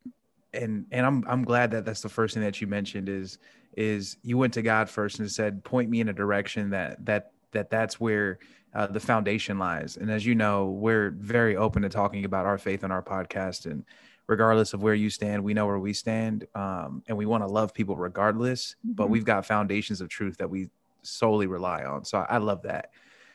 and 0.52 0.86
and 0.90 1.06
I'm 1.06 1.24
I'm 1.26 1.44
glad 1.44 1.70
that 1.72 1.84
that's 1.84 2.00
the 2.02 2.08
first 2.08 2.34
thing 2.34 2.42
that 2.42 2.60
you 2.60 2.66
mentioned 2.66 3.08
is 3.08 3.38
is 3.80 4.18
you 4.22 4.36
went 4.36 4.52
to 4.54 4.62
God 4.62 4.90
first 4.90 5.20
and 5.20 5.30
said, 5.30 5.64
point 5.64 5.88
me 5.88 6.00
in 6.00 6.08
a 6.10 6.12
direction 6.12 6.70
that 6.70 7.04
that 7.06 7.32
that 7.52 7.70
that's 7.70 7.98
where 7.98 8.38
uh, 8.74 8.86
the 8.86 9.00
foundation 9.00 9.58
lies. 9.58 9.96
And 9.96 10.10
as 10.10 10.24
you 10.26 10.34
know, 10.34 10.66
we're 10.66 11.10
very 11.10 11.56
open 11.56 11.82
to 11.82 11.88
talking 11.88 12.24
about 12.24 12.44
our 12.44 12.58
faith 12.58 12.84
on 12.84 12.92
our 12.92 13.02
podcast. 13.02 13.64
And 13.64 13.84
regardless 14.26 14.74
of 14.74 14.82
where 14.82 14.94
you 14.94 15.08
stand, 15.08 15.42
we 15.42 15.54
know 15.54 15.66
where 15.66 15.78
we 15.78 15.94
stand, 15.94 16.46
um, 16.54 17.02
and 17.08 17.16
we 17.16 17.26
want 17.26 17.42
to 17.42 17.48
love 17.48 17.72
people 17.72 17.96
regardless. 17.96 18.76
Mm-hmm. 18.84 18.92
But 18.92 19.08
we've 19.08 19.24
got 19.24 19.46
foundations 19.46 20.00
of 20.00 20.08
truth 20.08 20.36
that 20.36 20.50
we 20.50 20.68
solely 21.02 21.46
rely 21.46 21.84
on. 21.84 22.04
So 22.04 22.18
I, 22.18 22.34
I 22.34 22.38
love 22.38 22.62
that. 22.62 22.90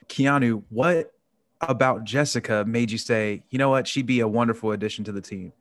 Keanu, 0.08 0.64
what 0.70 1.12
about 1.60 2.04
Jessica 2.04 2.64
made 2.68 2.92
you 2.92 3.00
say, 3.00 3.44
you 3.50 3.58
know 3.58 3.72
what, 3.72 3.88
she'd 3.88 4.06
be 4.06 4.20
a 4.20 4.28
wonderful 4.28 4.72
addition 4.72 5.04
to 5.06 5.12
the 5.12 5.22
team? 5.22 5.52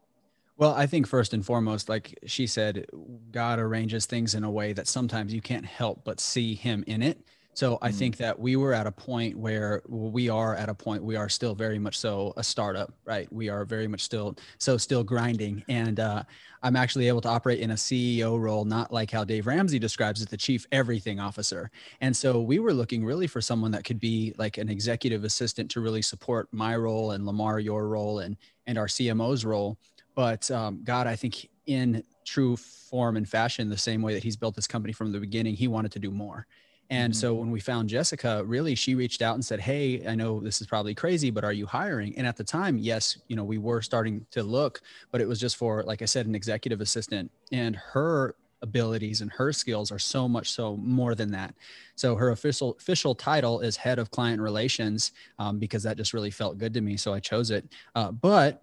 Well, 0.56 0.72
I 0.72 0.86
think 0.86 1.06
first 1.06 1.34
and 1.34 1.44
foremost, 1.44 1.88
like 1.88 2.16
she 2.26 2.46
said, 2.46 2.86
God 3.32 3.58
arranges 3.58 4.06
things 4.06 4.34
in 4.34 4.44
a 4.44 4.50
way 4.50 4.72
that 4.72 4.86
sometimes 4.86 5.34
you 5.34 5.40
can't 5.40 5.66
help 5.66 6.04
but 6.04 6.20
see 6.20 6.54
Him 6.54 6.84
in 6.86 7.02
it. 7.02 7.18
So 7.54 7.78
I 7.80 7.88
mm-hmm. 7.88 7.98
think 7.98 8.16
that 8.18 8.38
we 8.38 8.56
were 8.56 8.74
at 8.74 8.86
a 8.86 8.92
point 8.92 9.36
where 9.36 9.82
we 9.88 10.28
are 10.28 10.56
at 10.56 10.68
a 10.68 10.74
point 10.74 11.02
we 11.02 11.16
are 11.16 11.28
still 11.28 11.54
very 11.54 11.78
much 11.78 11.96
so 11.96 12.32
a 12.36 12.42
startup, 12.42 12.92
right? 13.04 13.32
We 13.32 13.48
are 13.48 13.64
very 13.64 13.86
much 13.86 14.02
still 14.02 14.36
so 14.58 14.76
still 14.76 15.04
grinding, 15.04 15.62
and 15.68 16.00
uh, 16.00 16.24
I'm 16.62 16.76
actually 16.76 17.08
able 17.08 17.20
to 17.22 17.28
operate 17.28 17.60
in 17.60 17.70
a 17.70 17.74
CEO 17.74 18.38
role, 18.40 18.64
not 18.64 18.92
like 18.92 19.10
how 19.10 19.22
Dave 19.24 19.46
Ramsey 19.46 19.78
describes 19.78 20.20
it, 20.20 20.30
the 20.30 20.36
chief 20.36 20.66
everything 20.72 21.20
officer. 21.20 21.70
And 22.00 22.16
so 22.16 22.40
we 22.40 22.58
were 22.58 22.72
looking 22.72 23.04
really 23.04 23.26
for 23.26 23.40
someone 23.40 23.70
that 23.72 23.84
could 23.84 24.00
be 24.00 24.34
like 24.36 24.58
an 24.58 24.68
executive 24.68 25.24
assistant 25.24 25.70
to 25.72 25.80
really 25.80 26.02
support 26.02 26.48
my 26.52 26.76
role 26.76 27.12
and 27.12 27.24
Lamar 27.24 27.60
your 27.60 27.88
role 27.88 28.20
and 28.20 28.36
and 28.66 28.78
our 28.78 28.86
CMO's 28.86 29.44
role 29.44 29.78
but 30.14 30.50
um, 30.50 30.80
God, 30.84 31.06
I 31.06 31.16
think 31.16 31.48
in 31.66 32.02
true 32.24 32.56
form 32.56 33.16
and 33.16 33.28
fashion, 33.28 33.68
the 33.68 33.76
same 33.76 34.02
way 34.02 34.14
that 34.14 34.22
He's 34.22 34.36
built 34.36 34.54
this 34.54 34.66
company 34.66 34.92
from 34.92 35.12
the 35.12 35.20
beginning, 35.20 35.54
He 35.54 35.68
wanted 35.68 35.92
to 35.92 35.98
do 35.98 36.10
more. 36.10 36.46
And 36.90 37.12
mm-hmm. 37.12 37.20
so 37.20 37.34
when 37.34 37.50
we 37.50 37.60
found 37.60 37.88
Jessica, 37.88 38.42
really, 38.44 38.74
she 38.74 38.94
reached 38.94 39.22
out 39.22 39.34
and 39.34 39.44
said, 39.44 39.60
Hey, 39.60 40.06
I 40.06 40.14
know 40.14 40.40
this 40.40 40.60
is 40.60 40.66
probably 40.66 40.94
crazy, 40.94 41.30
but 41.30 41.44
are 41.44 41.52
you 41.52 41.66
hiring? 41.66 42.16
And 42.16 42.26
at 42.26 42.36
the 42.36 42.44
time, 42.44 42.78
yes, 42.78 43.18
you 43.28 43.36
know, 43.36 43.44
we 43.44 43.58
were 43.58 43.82
starting 43.82 44.26
to 44.32 44.42
look, 44.42 44.82
but 45.10 45.20
it 45.20 45.28
was 45.28 45.40
just 45.40 45.56
for, 45.56 45.82
like 45.82 46.02
I 46.02 46.04
said, 46.04 46.26
an 46.26 46.34
executive 46.34 46.80
assistant. 46.80 47.30
And 47.52 47.76
her 47.76 48.34
abilities 48.62 49.20
and 49.20 49.30
her 49.32 49.52
skills 49.52 49.92
are 49.92 49.98
so 49.98 50.26
much 50.26 50.50
so 50.50 50.76
more 50.78 51.14
than 51.14 51.30
that. 51.30 51.54
So 51.96 52.16
her 52.16 52.30
official 52.30 52.76
official 52.78 53.14
title 53.14 53.60
is 53.60 53.76
head 53.76 53.98
of 53.98 54.10
client 54.10 54.40
relations 54.40 55.12
um, 55.38 55.58
because 55.58 55.82
that 55.82 55.98
just 55.98 56.14
really 56.14 56.30
felt 56.30 56.58
good 56.58 56.72
to 56.74 56.80
me. 56.80 56.96
So 56.96 57.12
I 57.12 57.20
chose 57.20 57.50
it. 57.50 57.66
Uh, 57.94 58.10
but 58.10 58.62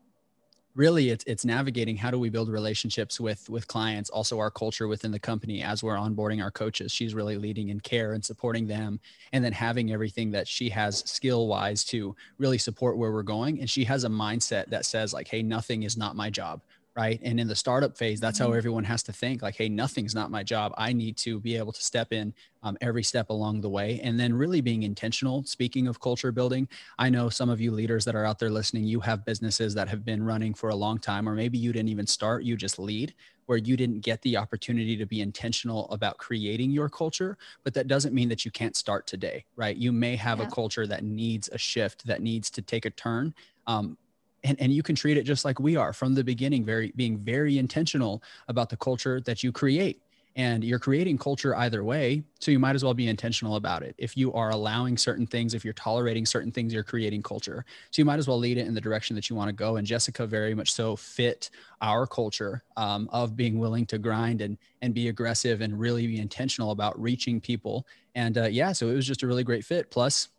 really 0.75 1.09
it's 1.09 1.23
it's 1.25 1.43
navigating 1.43 1.97
how 1.97 2.09
do 2.09 2.17
we 2.17 2.29
build 2.29 2.49
relationships 2.49 3.19
with 3.19 3.49
with 3.49 3.67
clients 3.67 4.09
also 4.09 4.39
our 4.39 4.49
culture 4.51 4.87
within 4.87 5.11
the 5.11 5.19
company 5.19 5.61
as 5.61 5.83
we're 5.83 5.95
onboarding 5.95 6.41
our 6.41 6.51
coaches. 6.51 6.91
She's 6.91 7.13
really 7.13 7.37
leading 7.37 7.69
in 7.69 7.79
care 7.79 8.13
and 8.13 8.23
supporting 8.23 8.67
them 8.67 8.99
and 9.33 9.43
then 9.43 9.53
having 9.53 9.91
everything 9.91 10.31
that 10.31 10.47
she 10.47 10.69
has 10.69 10.99
skill 10.99 11.47
wise 11.47 11.83
to 11.85 12.15
really 12.37 12.57
support 12.57 12.97
where 12.97 13.11
we're 13.11 13.23
going. 13.23 13.59
And 13.59 13.69
she 13.69 13.83
has 13.85 14.03
a 14.03 14.09
mindset 14.09 14.69
that 14.69 14.85
says 14.85 15.13
like 15.13 15.27
hey 15.27 15.43
nothing 15.43 15.83
is 15.83 15.97
not 15.97 16.15
my 16.15 16.29
job 16.29 16.61
right? 16.95 17.19
And 17.23 17.39
in 17.39 17.47
the 17.47 17.55
startup 17.55 17.97
phase 17.97 18.19
that's 18.19 18.37
how 18.37 18.47
mm-hmm. 18.47 18.57
everyone 18.57 18.83
has 18.83 19.01
to 19.03 19.13
think 19.13 19.41
like 19.41 19.55
hey 19.55 19.69
nothing's 19.69 20.13
not 20.13 20.31
my 20.31 20.43
job. 20.43 20.73
I 20.77 20.93
need 20.93 21.17
to 21.17 21.39
be 21.39 21.55
able 21.55 21.71
to 21.71 21.81
step 21.81 22.11
in 22.11 22.33
um, 22.63 22.77
every 22.81 23.03
step 23.03 23.29
along 23.29 23.61
the 23.61 23.69
way. 23.69 23.99
And 24.03 24.19
then 24.19 24.33
really 24.33 24.61
being 24.61 24.83
intentional 24.83 25.43
speaking 25.43 25.87
of 25.87 25.99
culture 25.99 26.31
building. 26.31 26.67
I 26.99 27.09
know 27.09 27.29
some 27.29 27.49
of 27.49 27.61
you 27.61 27.71
leaders 27.71 28.05
that 28.05 28.15
are 28.15 28.25
out 28.25 28.39
there 28.39 28.49
listening 28.49 28.83
you 28.83 28.99
have 28.99 29.25
businesses 29.25 29.73
that 29.75 29.87
have 29.87 30.03
been 30.03 30.23
running 30.23 30.53
for 30.53 30.69
a 30.69 30.75
long 30.75 30.97
time 30.97 31.27
or 31.27 31.35
maybe 31.35 31.57
you 31.57 31.71
didn't 31.71 31.89
even 31.89 32.07
start 32.07 32.43
you 32.43 32.57
just 32.57 32.77
lead 32.77 33.13
where 33.47 33.57
you 33.57 33.75
didn't 33.75 33.99
get 33.99 34.21
the 34.21 34.37
opportunity 34.37 34.95
to 34.95 35.05
be 35.05 35.19
intentional 35.19 35.89
about 35.91 36.17
creating 36.17 36.71
your 36.71 36.89
culture 36.89 37.37
but 37.63 37.73
that 37.73 37.87
doesn't 37.87 38.13
mean 38.13 38.29
that 38.29 38.45
you 38.45 38.51
can't 38.51 38.75
start 38.75 39.07
today 39.07 39.43
right? 39.55 39.77
You 39.77 39.91
may 39.91 40.15
have 40.15 40.39
yeah. 40.39 40.47
a 40.47 40.49
culture 40.49 40.87
that 40.87 41.03
needs 41.03 41.49
a 41.51 41.57
shift 41.57 42.05
that 42.05 42.21
needs 42.21 42.49
to 42.51 42.61
take 42.61 42.85
a 42.85 42.89
turn 42.89 43.33
um, 43.67 43.97
and, 44.43 44.59
and 44.59 44.73
you 44.73 44.83
can 44.83 44.95
treat 44.95 45.17
it 45.17 45.23
just 45.23 45.45
like 45.45 45.59
we 45.59 45.75
are 45.75 45.93
from 45.93 46.15
the 46.15 46.23
beginning 46.23 46.65
very 46.65 46.91
being 46.95 47.17
very 47.17 47.57
intentional 47.57 48.23
about 48.47 48.69
the 48.69 48.77
culture 48.77 49.21
that 49.21 49.43
you 49.43 49.51
create. 49.51 50.01
And 50.37 50.63
you're 50.63 50.79
creating 50.79 51.17
culture 51.17 51.53
either 51.57 51.83
way 51.83 52.23
so 52.39 52.51
you 52.51 52.59
might 52.59 52.73
as 52.73 52.85
well 52.85 52.93
be 52.93 53.09
intentional 53.09 53.57
about 53.57 53.83
it. 53.83 53.93
If 53.97 54.15
you 54.15 54.31
are 54.31 54.51
allowing 54.51 54.97
certain 54.97 55.27
things 55.27 55.53
if 55.53 55.65
you're 55.65 55.73
tolerating 55.73 56.25
certain 56.25 56.53
things 56.53 56.73
you're 56.73 56.83
creating 56.83 57.21
culture. 57.21 57.65
So 57.91 58.01
you 58.01 58.05
might 58.05 58.17
as 58.17 58.29
well 58.29 58.39
lead 58.39 58.57
it 58.57 58.65
in 58.65 58.73
the 58.73 58.79
direction 58.79 59.13
that 59.17 59.29
you 59.29 59.35
want 59.35 59.49
to 59.49 59.53
go. 59.53 59.75
And 59.75 59.85
jessica 59.85 60.25
very 60.25 60.55
much 60.55 60.71
so 60.71 60.95
fit 60.95 61.49
our 61.81 62.07
culture 62.07 62.63
um, 62.77 63.09
of 63.11 63.35
being 63.35 63.59
willing 63.59 63.85
to 63.87 63.97
grind 63.97 64.41
and 64.41 64.57
and 64.81 64.93
be 64.93 65.09
aggressive 65.09 65.59
and 65.59 65.77
really 65.77 66.07
be 66.07 66.19
intentional 66.19 66.71
about 66.71 66.99
reaching 66.99 67.41
people. 67.41 67.85
And 68.15 68.37
uh, 68.37 68.45
yeah 68.45 68.71
so 68.71 68.87
it 68.87 68.93
was 68.93 69.05
just 69.05 69.23
a 69.23 69.27
really 69.27 69.43
great 69.43 69.65
fit. 69.65 69.91
Plus 69.91 70.29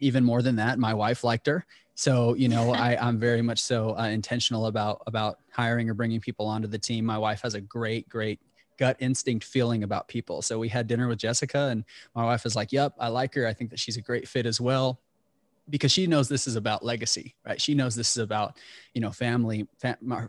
even 0.00 0.24
more 0.24 0.42
than 0.42 0.56
that 0.56 0.78
my 0.78 0.92
wife 0.92 1.22
liked 1.22 1.46
her 1.46 1.64
so 1.94 2.34
you 2.34 2.48
know 2.48 2.72
I, 2.72 2.96
i'm 2.96 3.18
very 3.18 3.42
much 3.42 3.60
so 3.60 3.96
uh, 3.98 4.06
intentional 4.06 4.66
about 4.66 5.02
about 5.06 5.38
hiring 5.52 5.90
or 5.90 5.94
bringing 5.94 6.20
people 6.20 6.46
onto 6.46 6.68
the 6.68 6.78
team. 6.78 7.04
My 7.04 7.18
wife 7.18 7.42
has 7.42 7.54
a 7.54 7.60
great 7.60 8.08
great 8.08 8.40
gut 8.78 8.96
instinct 8.98 9.44
feeling 9.44 9.82
about 9.82 10.08
people. 10.08 10.40
So 10.40 10.58
we 10.58 10.68
had 10.68 10.86
dinner 10.86 11.08
with 11.08 11.18
jessica 11.18 11.68
and 11.70 11.84
my 12.14 12.24
wife 12.24 12.46
is 12.46 12.56
like 12.56 12.72
yep 12.72 12.94
i 12.98 13.08
like 13.08 13.34
her. 13.34 13.46
I 13.46 13.52
think 13.52 13.70
that 13.70 13.78
she's 13.78 13.96
a 13.96 14.02
great 14.02 14.26
fit 14.28 14.46
as 14.46 14.60
well. 14.60 15.00
Because 15.68 15.92
she 15.92 16.06
knows 16.06 16.28
this 16.28 16.46
is 16.46 16.56
about 16.56 16.84
legacy 16.84 17.34
right? 17.46 17.60
She 17.60 17.74
knows 17.74 17.94
this 17.94 18.12
is 18.12 18.22
about 18.22 18.56
you 18.94 19.00
know 19.00 19.10
family 19.10 19.68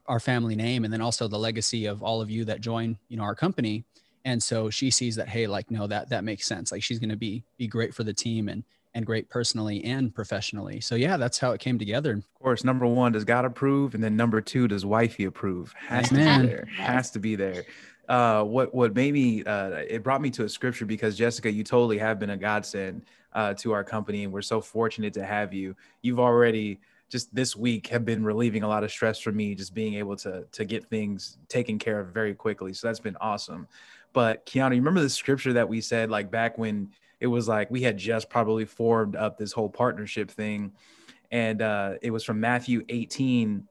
our 0.08 0.20
family 0.20 0.56
name 0.56 0.84
and 0.84 0.94
then 0.94 1.02
also 1.02 1.28
the 1.28 1.40
legacy 1.40 1.86
of 1.86 2.04
all 2.04 2.22
of 2.22 2.30
you 2.30 2.46
that 2.46 2.62
join 2.62 2.98
you 3.08 3.18
know 3.18 3.24
our 3.24 3.36
company. 3.36 3.86
And 4.24 4.42
so 4.44 4.70
she 4.70 4.92
sees 4.92 5.16
that 5.16 5.30
hey 5.30 5.48
like 5.48 5.72
no 5.72 5.88
that 5.88 6.10
that 6.10 6.24
makes 6.24 6.46
sense. 6.46 6.72
Like 6.72 6.84
she's 6.84 7.00
going 7.00 7.10
to 7.10 7.16
be 7.16 7.44
be 7.58 7.68
great 7.68 7.94
for 7.94 8.04
the 8.04 8.14
team 8.14 8.50
and 8.50 8.64
and 8.94 9.06
great 9.06 9.30
personally 9.30 9.84
and 9.84 10.14
professionally. 10.14 10.82
So 10.82 10.96
yeah, 10.96 11.18
that's 11.18 11.40
how 11.40 11.52
it 11.52 11.60
came 11.60 11.80
together. 11.80 12.14
Of 12.14 12.42
course, 12.42 12.64
number 12.64 12.86
one, 12.86 13.14
does 13.14 13.24
God 13.24 13.46
approve? 13.46 13.96
And 13.96 14.04
then 14.04 14.16
number 14.16 14.42
two, 14.42 14.68
does 14.68 14.86
wifey 14.86 15.26
approve? 15.26 15.74
Has 15.78 16.12
Amen. 16.12 16.42
to 16.42 16.48
be 16.48 16.54
there. 16.54 16.66
Has 16.78 17.12
to 17.12 17.20
be 17.20 17.36
there. 17.36 17.64
Uh, 18.10 18.44
what 18.44 18.74
what 18.74 18.94
made 18.94 19.14
me 19.14 19.44
uh, 19.46 19.70
it 19.88 20.04
brought 20.04 20.22
me 20.22 20.30
to 20.32 20.44
a 20.44 20.50
scripture 20.50 20.86
because 20.86 21.18
Jessica, 21.18 21.52
you 21.52 21.64
totally 21.64 21.98
have 21.98 22.20
been 22.20 22.32
a 22.32 22.38
godsend 22.38 23.04
uh, 23.34 23.54
to 23.54 23.72
our 23.72 23.84
company, 23.84 24.24
and 24.24 24.34
we're 24.34 24.42
so 24.42 24.60
fortunate 24.60 25.14
to 25.14 25.26
have 25.26 25.54
you. 25.54 25.76
You've 26.02 26.20
already 26.20 26.80
just 27.10 27.34
this 27.34 27.56
week 27.56 27.88
have 27.88 28.06
been 28.06 28.24
relieving 28.24 28.64
a 28.64 28.68
lot 28.68 28.84
of 28.84 28.92
stress 28.92 29.20
for 29.20 29.32
me, 29.32 29.56
just 29.56 29.74
being 29.74 29.94
able 29.94 30.16
to 30.18 30.46
to 30.52 30.66
get 30.66 30.86
things 30.90 31.38
taken 31.48 31.80
care 31.80 32.00
of 32.00 32.08
very 32.08 32.34
quickly. 32.34 32.74
So 32.74 32.88
that's 32.88 33.00
been 33.00 33.18
awesome. 33.22 33.68
But 34.14 34.46
Keanu, 34.46 34.72
you 34.72 34.82
remember 34.82 35.02
the 35.02 35.10
scripture 35.10 35.54
that 35.54 35.70
we 35.70 35.80
said 35.80 36.10
like 36.10 36.30
back 36.30 36.58
when 36.58 36.90
it 37.22 37.28
was 37.28 37.48
like 37.48 37.70
we 37.72 37.82
had 37.82 37.98
just 37.98 38.30
probably 38.30 38.66
formed 38.66 39.16
up 39.16 39.38
this 39.38 39.54
whole 39.54 39.70
partnership 39.70 40.30
thing. 40.30 40.74
And 41.32 41.62
uh, 41.62 41.94
it 42.02 42.10
was 42.12 42.26
from 42.26 42.40
Matthew 42.40 42.84
18, 42.90 43.66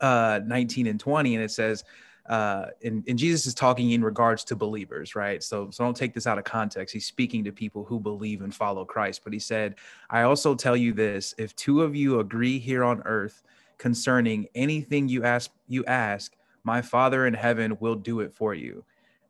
uh, 0.00 0.40
19 0.46 0.86
and 0.86 0.98
20. 0.98 1.34
And 1.34 1.44
it 1.44 1.50
says, 1.50 1.84
uh, 2.28 2.66
and, 2.84 3.04
and 3.08 3.18
Jesus 3.18 3.46
is 3.46 3.54
talking 3.54 3.90
in 3.90 4.02
regards 4.02 4.44
to 4.44 4.56
believers, 4.56 5.16
right? 5.16 5.42
So, 5.42 5.68
so 5.70 5.84
don't 5.84 5.96
take 5.96 6.14
this 6.14 6.28
out 6.28 6.38
of 6.38 6.44
context. 6.44 6.92
He's 6.92 7.06
speaking 7.06 7.44
to 7.44 7.52
people 7.52 7.84
who 7.84 7.98
believe 7.98 8.40
and 8.40 8.54
follow 8.54 8.84
Christ. 8.84 9.22
But 9.24 9.32
he 9.32 9.38
said, 9.40 9.74
I 10.08 10.22
also 10.22 10.54
tell 10.54 10.76
you 10.76 10.92
this: 10.92 11.34
if 11.38 11.54
two 11.54 11.82
of 11.82 11.94
you 11.94 12.20
agree 12.20 12.58
here 12.58 12.82
on 12.82 13.02
earth 13.04 13.42
concerning 13.78 14.46
anything 14.54 15.08
you 15.08 15.22
ask, 15.22 15.50
you 15.68 15.84
ask, 15.84 16.34
my 16.64 16.82
Father 16.82 17.26
in 17.26 17.34
heaven 17.34 17.76
will 17.78 17.94
do 17.94 18.20
it 18.20 18.34
for 18.34 18.54
you 18.54 18.84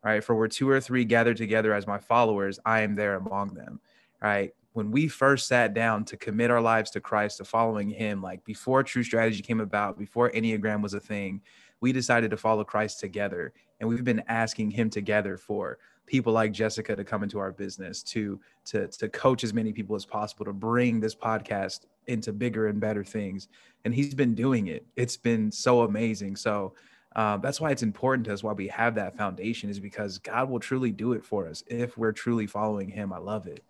right? 0.07 0.23
For 0.23 0.35
where 0.35 0.47
two 0.47 0.69
or 0.69 0.79
three 0.79 1.03
gather 1.03 1.33
together 1.33 1.73
as 1.73 1.85
my 1.85 1.97
followers, 1.97 2.59
I 2.65 2.79
am 2.79 2.95
there 2.95 3.15
among 3.15 3.53
them, 3.53 3.81
right? 4.21 4.53
When 4.71 4.89
we 4.89 5.09
first 5.09 5.47
sat 5.47 5.73
down 5.73 6.05
to 6.05 6.15
commit 6.15 6.49
our 6.49 6.61
lives 6.61 6.91
to 6.91 7.01
Christ, 7.01 7.39
to 7.39 7.43
following 7.43 7.89
Him, 7.89 8.21
like 8.21 8.41
before 8.45 8.83
True 8.83 9.03
Strategy 9.03 9.41
came 9.41 9.59
about, 9.59 9.99
before 9.99 10.31
Enneagram 10.31 10.81
was 10.81 10.93
a 10.93 10.99
thing, 11.01 11.41
we 11.81 11.91
decided 11.91 12.31
to 12.31 12.37
follow 12.37 12.63
Christ 12.63 13.01
together. 13.01 13.51
And 13.81 13.89
we've 13.89 14.05
been 14.05 14.23
asking 14.29 14.71
Him 14.71 14.89
together 14.89 15.37
for 15.37 15.77
people 16.05 16.31
like 16.31 16.53
Jessica 16.53 16.95
to 16.95 17.03
come 17.03 17.21
into 17.21 17.37
our 17.37 17.51
business, 17.51 18.01
to 18.03 18.39
to 18.65 18.87
to 18.87 19.09
coach 19.09 19.43
as 19.43 19.53
many 19.53 19.73
people 19.73 19.97
as 19.97 20.05
possible, 20.05 20.45
to 20.45 20.53
bring 20.53 21.01
this 21.01 21.15
podcast 21.15 21.81
into 22.05 22.31
bigger 22.31 22.67
and 22.67 22.79
better 22.79 23.03
things. 23.03 23.49
And 23.83 23.93
He's 23.93 24.15
been 24.15 24.35
doing 24.35 24.67
it. 24.67 24.85
It's 24.95 25.17
been 25.17 25.51
so 25.51 25.81
amazing. 25.81 26.37
So 26.37 26.75
um, 27.17 27.41
that's 27.41 27.59
why 27.59 27.71
it's 27.71 27.81
important 27.81 28.25
to 28.27 28.33
us 28.33 28.43
why 28.43 28.53
we 28.53 28.67
have 28.67 28.93
that 28.95 29.17
foundation 29.17 29.71
is 29.71 29.79
because 29.79 30.19
God 30.19 30.49
will 30.49 30.59
truly 30.59 30.91
do 30.91 31.13
it 31.13 31.25
for 31.25 31.47
us 31.47 31.63
if 31.65 31.97
we're 31.97 32.11
truly 32.11 32.45
following 32.45 32.87
Him. 32.87 33.11
I 33.11 33.17
love 33.17 33.47
it. 33.47 33.63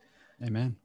Amen. 0.44 0.76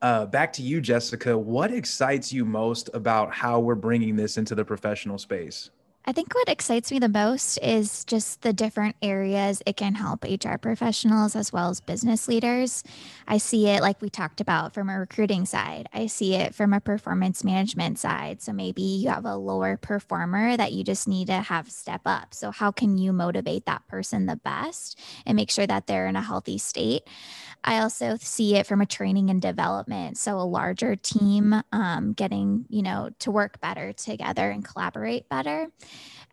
Uh, 0.00 0.24
back 0.26 0.52
to 0.54 0.62
you, 0.62 0.80
Jessica. 0.80 1.36
What 1.36 1.72
excites 1.72 2.32
you 2.32 2.44
most 2.44 2.88
about 2.94 3.34
how 3.34 3.58
we're 3.58 3.74
bringing 3.74 4.14
this 4.14 4.38
into 4.38 4.54
the 4.54 4.64
professional 4.64 5.18
space? 5.18 5.70
I 6.08 6.12
think 6.12 6.34
what 6.34 6.48
excites 6.48 6.90
me 6.90 6.98
the 6.98 7.10
most 7.10 7.58
is 7.58 8.02
just 8.06 8.40
the 8.40 8.54
different 8.54 8.96
areas 9.02 9.62
it 9.66 9.76
can 9.76 9.94
help 9.94 10.24
HR 10.24 10.56
professionals 10.56 11.36
as 11.36 11.52
well 11.52 11.68
as 11.68 11.82
business 11.82 12.26
leaders. 12.26 12.82
I 13.26 13.36
see 13.36 13.68
it 13.68 13.82
like 13.82 14.00
we 14.00 14.08
talked 14.08 14.40
about 14.40 14.72
from 14.72 14.88
a 14.88 14.98
recruiting 14.98 15.44
side. 15.44 15.86
I 15.92 16.06
see 16.06 16.34
it 16.34 16.54
from 16.54 16.72
a 16.72 16.80
performance 16.80 17.44
management 17.44 17.98
side. 17.98 18.40
So 18.40 18.54
maybe 18.54 18.80
you 18.80 19.10
have 19.10 19.26
a 19.26 19.36
lower 19.36 19.76
performer 19.76 20.56
that 20.56 20.72
you 20.72 20.82
just 20.82 21.08
need 21.08 21.26
to 21.26 21.42
have 21.42 21.70
step 21.70 22.00
up. 22.06 22.32
So 22.32 22.52
how 22.52 22.70
can 22.70 22.96
you 22.96 23.12
motivate 23.12 23.66
that 23.66 23.86
person 23.86 24.24
the 24.24 24.36
best 24.36 24.98
and 25.26 25.36
make 25.36 25.50
sure 25.50 25.66
that 25.66 25.88
they're 25.88 26.06
in 26.06 26.16
a 26.16 26.22
healthy 26.22 26.56
state? 26.56 27.02
I 27.64 27.80
also 27.80 28.16
see 28.18 28.56
it 28.56 28.66
from 28.66 28.80
a 28.80 28.86
training 28.86 29.28
and 29.28 29.42
development. 29.42 30.16
So 30.16 30.38
a 30.38 30.42
larger 30.42 30.96
team 30.96 31.62
um, 31.72 32.14
getting, 32.14 32.64
you 32.70 32.82
know, 32.82 33.10
to 33.18 33.30
work 33.30 33.60
better 33.60 33.92
together 33.92 34.48
and 34.50 34.64
collaborate 34.64 35.28
better. 35.28 35.68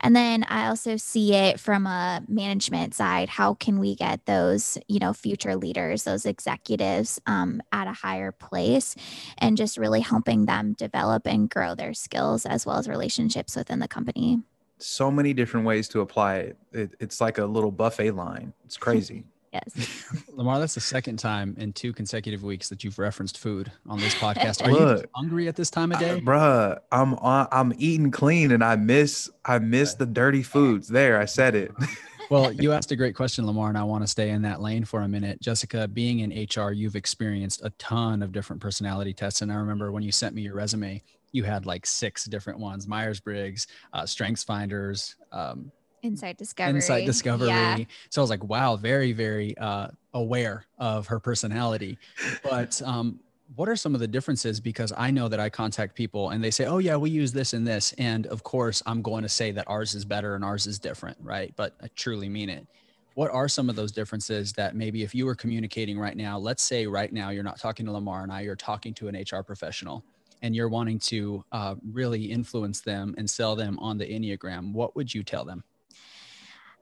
And 0.02 0.16
then 0.16 0.44
I 0.44 0.68
also 0.68 0.98
see 0.98 1.34
it 1.34 1.60
from 1.60 1.88
a 1.88 2.22
management 2.28 2.94
side. 2.94 3.30
How 3.30 3.54
can 3.54 3.80
we 3.80 3.96
get 3.96 4.26
those, 4.26 4.78
you 4.88 5.00
know, 5.00 5.14
future 5.14 5.56
leaders, 5.56 6.04
those 6.04 6.26
executives 6.26 7.20
um, 7.26 7.62
at 7.72 7.88
a 7.88 7.94
higher 7.94 8.32
place 8.32 8.96
and 9.38 9.58
just 9.58 9.78
really 9.78 10.02
helping 10.02 10.46
them 10.46 10.74
develop 10.74 11.26
and 11.26 11.50
grow 11.50 11.76
their 11.76 11.94
skills 11.94 12.46
as 12.46 12.66
well 12.66 12.78
as 12.78 12.88
relationships 12.88 13.56
within 13.56 13.80
the 13.80 13.88
company? 13.88 14.42
So 14.78 15.10
many 15.10 15.34
different 15.34 15.66
ways 15.66 15.88
to 15.90 16.02
apply 16.02 16.36
it. 16.36 16.58
it 16.74 16.96
it's 17.00 17.22
like 17.22 17.38
a 17.38 17.46
little 17.46 17.72
buffet 17.72 18.12
line. 18.12 18.54
It's 18.66 18.78
crazy. 18.86 19.26
Yes. 19.56 20.24
Lamar, 20.30 20.60
that's 20.60 20.76
the 20.76 20.82
second 20.82 21.18
time 21.18 21.56
in 21.58 21.72
two 21.72 21.94
consecutive 21.94 22.44
weeks 22.44 22.68
that 22.70 22.84
you've 22.84 23.00
referenced 23.00 23.38
food 23.38 23.72
on 23.88 24.00
this 24.00 24.14
podcast. 24.16 24.66
Are 24.66 24.72
Look, 24.72 25.02
you 25.04 25.10
hungry 25.14 25.48
at 25.48 25.56
this 25.56 25.70
time 25.70 25.94
of 25.94 26.00
day? 26.00 26.20
bruh, 26.20 26.78
I'm 26.92 27.14
uh, 27.14 27.48
I'm 27.52 27.74
eating 27.78 28.12
clean 28.12 28.52
and 28.52 28.64
I 28.64 28.76
miss 28.76 29.30
I 29.46 29.60
miss 29.60 29.94
the 29.94 30.06
dirty 30.06 30.44
foods. 30.44 30.88
There, 30.90 31.20
I 31.20 31.26
said 31.26 31.56
it. 31.56 31.72
well, 32.30 32.52
you 32.52 32.74
asked 32.74 32.92
a 32.92 32.98
great 32.98 33.16
question, 33.16 33.46
Lamar, 33.46 33.70
and 33.70 33.78
I 33.78 33.84
want 33.84 34.04
to 34.04 34.08
stay 34.08 34.32
in 34.32 34.42
that 34.42 34.62
lane 34.62 34.84
for 34.84 35.02
a 35.02 35.08
minute. 35.08 35.40
Jessica, 35.42 35.88
being 35.88 36.20
in 36.20 36.32
HR, 36.32 36.72
you've 36.72 36.98
experienced 36.98 37.62
a 37.64 37.70
ton 37.72 38.22
of 38.22 38.34
different 38.34 38.62
personality 38.62 39.14
tests. 39.14 39.42
And 39.42 39.52
I 39.52 39.56
remember 39.56 39.92
when 39.92 40.04
you 40.04 40.12
sent 40.12 40.36
me 40.36 40.42
your 40.42 40.56
resume, 40.56 41.02
you 41.32 41.44
had 41.44 41.66
like 41.66 41.86
six 41.86 42.26
different 42.26 42.60
ones 42.60 42.88
Myers 42.88 43.22
Briggs, 43.22 43.68
uh, 43.94 44.06
Strengths 44.06 44.44
Finders, 44.44 45.16
um, 45.32 45.72
Insight 46.06 46.38
Discovery. 46.38 46.76
Insight 46.76 47.06
Discovery. 47.06 47.48
Yeah. 47.50 47.78
So 48.10 48.22
I 48.22 48.24
was 48.24 48.30
like, 48.30 48.44
wow, 48.44 48.76
very, 48.76 49.12
very 49.12 49.58
uh, 49.58 49.88
aware 50.14 50.66
of 50.78 51.08
her 51.08 51.20
personality. 51.20 51.98
But 52.44 52.82
um, 52.86 53.20
what 53.56 53.70
are 53.70 53.76
some 53.76 53.94
of 53.94 54.02
the 54.02 54.08
differences? 54.08 54.60
Because 54.60 54.94
I 54.96 55.12
know 55.12 55.28
that 55.28 55.40
I 55.40 55.50
contact 55.50 55.96
people 55.96 56.30
and 56.30 56.44
they 56.44 56.52
say, 56.52 56.66
oh, 56.66 56.80
yeah, 56.80 56.96
we 56.96 57.10
use 57.10 57.32
this 57.32 57.54
and 57.54 57.66
this. 57.66 57.94
And 57.98 58.28
of 58.28 58.44
course, 58.44 58.82
I'm 58.86 59.02
going 59.02 59.24
to 59.24 59.30
say 59.30 59.52
that 59.52 59.66
ours 59.68 59.96
is 59.96 60.06
better 60.06 60.36
and 60.36 60.44
ours 60.44 60.68
is 60.68 60.80
different, 60.80 61.18
right? 61.22 61.54
But 61.56 61.74
I 61.82 61.88
truly 61.96 62.30
mean 62.30 62.50
it. 62.50 62.66
What 63.14 63.32
are 63.32 63.48
some 63.48 63.70
of 63.70 63.78
those 63.78 63.92
differences 63.92 64.52
that 64.54 64.76
maybe 64.76 65.02
if 65.04 65.16
you 65.16 65.26
were 65.26 65.36
communicating 65.36 65.98
right 65.98 66.18
now, 66.18 66.38
let's 66.38 66.64
say 66.64 66.86
right 66.86 67.12
now 67.14 67.30
you're 67.30 67.44
not 67.44 67.60
talking 67.60 67.86
to 67.86 67.92
Lamar 67.92 68.24
and 68.24 68.32
I, 68.32 68.42
you're 68.42 68.58
talking 68.58 68.94
to 68.96 69.08
an 69.08 69.16
HR 69.16 69.42
professional 69.42 70.04
and 70.42 70.56
you're 70.56 70.70
wanting 70.70 71.00
to 71.00 71.44
uh, 71.52 71.76
really 71.92 72.26
influence 72.26 72.82
them 72.82 73.16
and 73.18 73.30
sell 73.30 73.56
them 73.56 73.80
on 73.80 73.98
the 73.98 74.06
Enneagram, 74.06 74.74
what 74.74 74.96
would 74.96 75.14
you 75.14 75.24
tell 75.24 75.46
them? 75.46 75.64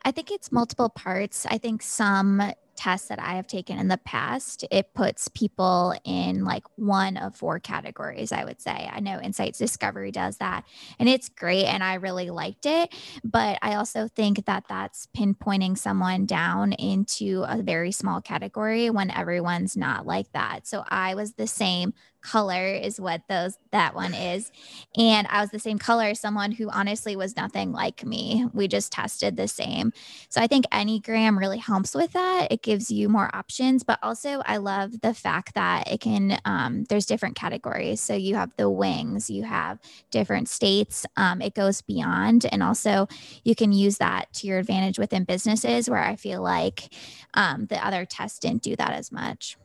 I 0.05 0.11
think 0.11 0.31
it's 0.31 0.51
multiple 0.51 0.89
parts. 0.89 1.45
I 1.45 1.57
think 1.57 1.81
some 1.81 2.41
tests 2.75 3.07
that 3.07 3.19
I 3.19 3.35
have 3.35 3.47
taken 3.47 3.77
in 3.77 3.87
the 3.87 3.99
past, 3.99 4.65
it 4.71 4.93
puts 4.93 5.27
people 5.27 5.93
in 6.03 6.43
like 6.43 6.63
one 6.75 7.17
of 7.17 7.35
four 7.35 7.59
categories, 7.59 8.31
I 8.31 8.43
would 8.43 8.59
say. 8.61 8.89
I 8.91 8.99
know 8.99 9.21
Insights 9.21 9.59
Discovery 9.59 10.11
does 10.11 10.37
that, 10.37 10.65
and 10.99 11.07
it's 11.07 11.29
great. 11.29 11.65
And 11.65 11.83
I 11.83 11.95
really 11.95 12.31
liked 12.31 12.65
it. 12.65 12.93
But 13.23 13.59
I 13.61 13.75
also 13.75 14.07
think 14.07 14.45
that 14.45 14.65
that's 14.67 15.07
pinpointing 15.15 15.77
someone 15.77 16.25
down 16.25 16.73
into 16.73 17.45
a 17.47 17.61
very 17.61 17.91
small 17.91 18.21
category 18.21 18.89
when 18.89 19.11
everyone's 19.11 19.77
not 19.77 20.05
like 20.05 20.31
that. 20.33 20.67
So 20.67 20.83
I 20.89 21.15
was 21.15 21.33
the 21.33 21.47
same 21.47 21.93
color 22.23 22.67
is 22.67 22.99
what 22.99 23.21
those 23.27 23.57
that 23.71 23.93
one 23.93 24.13
is. 24.13 24.51
And 24.97 25.27
i 25.29 25.41
was 25.41 25.51
the 25.51 25.59
same 25.59 25.77
color 25.77 26.15
someone 26.15 26.51
who 26.51 26.69
honestly 26.69 27.15
was 27.15 27.35
nothing 27.35 27.71
like 27.71 28.05
me. 28.05 28.45
We 28.53 28.67
just 28.67 28.91
tested 28.91 29.35
the 29.35 29.47
same. 29.47 29.91
So 30.29 30.41
i 30.41 30.47
think 30.47 30.65
enneagram 30.71 31.37
really 31.37 31.57
helps 31.57 31.93
with 31.93 32.13
that. 32.13 32.47
It 32.51 32.63
gives 32.63 32.89
you 32.89 33.09
more 33.09 33.29
options 33.33 33.83
but 33.83 33.99
also 34.01 34.41
i 34.45 34.57
love 34.57 35.01
the 35.01 35.13
fact 35.13 35.53
that 35.55 35.91
it 35.91 35.99
can 35.99 36.39
um, 36.45 36.85
there's 36.85 37.05
different 37.05 37.35
categories. 37.35 37.99
So 38.01 38.15
you 38.15 38.35
have 38.35 38.51
the 38.57 38.69
wings 38.69 39.29
you 39.29 39.43
have 39.43 39.79
different 40.11 40.49
states 40.49 41.05
um, 41.17 41.41
it 41.41 41.53
goes 41.53 41.81
beyond. 41.81 42.45
And 42.51 42.63
also 42.63 43.07
you 43.43 43.55
can 43.55 43.71
use 43.71 43.97
that 43.97 44.31
to 44.33 44.47
your 44.47 44.59
advantage 44.59 44.97
within 44.97 45.23
businesses 45.25 45.89
where 45.89 46.03
i 46.03 46.15
feel 46.15 46.41
like 46.41 46.93
um, 47.33 47.65
the 47.67 47.85
other 47.85 48.05
tests 48.05 48.39
didn't 48.39 48.63
do 48.63 48.75
that 48.75 48.91
as 48.91 49.11
much 49.11 49.57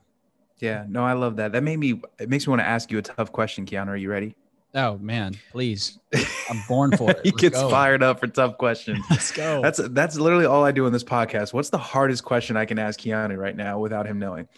yeah, 0.61 0.85
no, 0.89 1.05
I 1.05 1.13
love 1.13 1.37
that. 1.37 1.53
That 1.53 1.63
made 1.63 1.79
me. 1.79 2.01
It 2.19 2.29
makes 2.29 2.47
me 2.47 2.51
want 2.51 2.61
to 2.61 2.67
ask 2.67 2.91
you 2.91 2.99
a 2.99 3.03
tough 3.03 3.33
question, 3.33 3.67
Keanu. 3.67 3.89
Are 3.89 3.97
you 3.97 4.11
ready? 4.11 4.35
Oh 4.75 4.99
man, 4.99 5.35
please! 5.51 5.99
I'm 6.51 6.61
born 6.69 6.97
for 6.97 7.11
it. 7.11 7.21
he 7.23 7.31
Let's 7.31 7.41
gets 7.43 7.61
go. 7.61 7.71
fired 7.71 8.03
up 8.03 8.21
for 8.21 8.27
tough 8.27 8.59
questions. 8.59 9.05
Let's 9.11 9.33
go. 9.33 9.63
That's 9.63 9.81
that's 9.91 10.19
literally 10.19 10.45
all 10.45 10.65
I 10.65 10.73
do 10.73 10.87
in 10.87 10.93
this 10.93 11.05
podcast. 11.05 11.53
What's 11.53 11.71
the 11.71 11.79
hardest 11.79 12.25
question 12.25 12.57
I 12.57 12.65
can 12.65 12.79
ask 12.79 13.01
Keanu 13.01 13.37
right 13.39 13.57
now 13.57 13.79
without 13.79 14.07
him 14.07 14.19
knowing? 14.19 14.49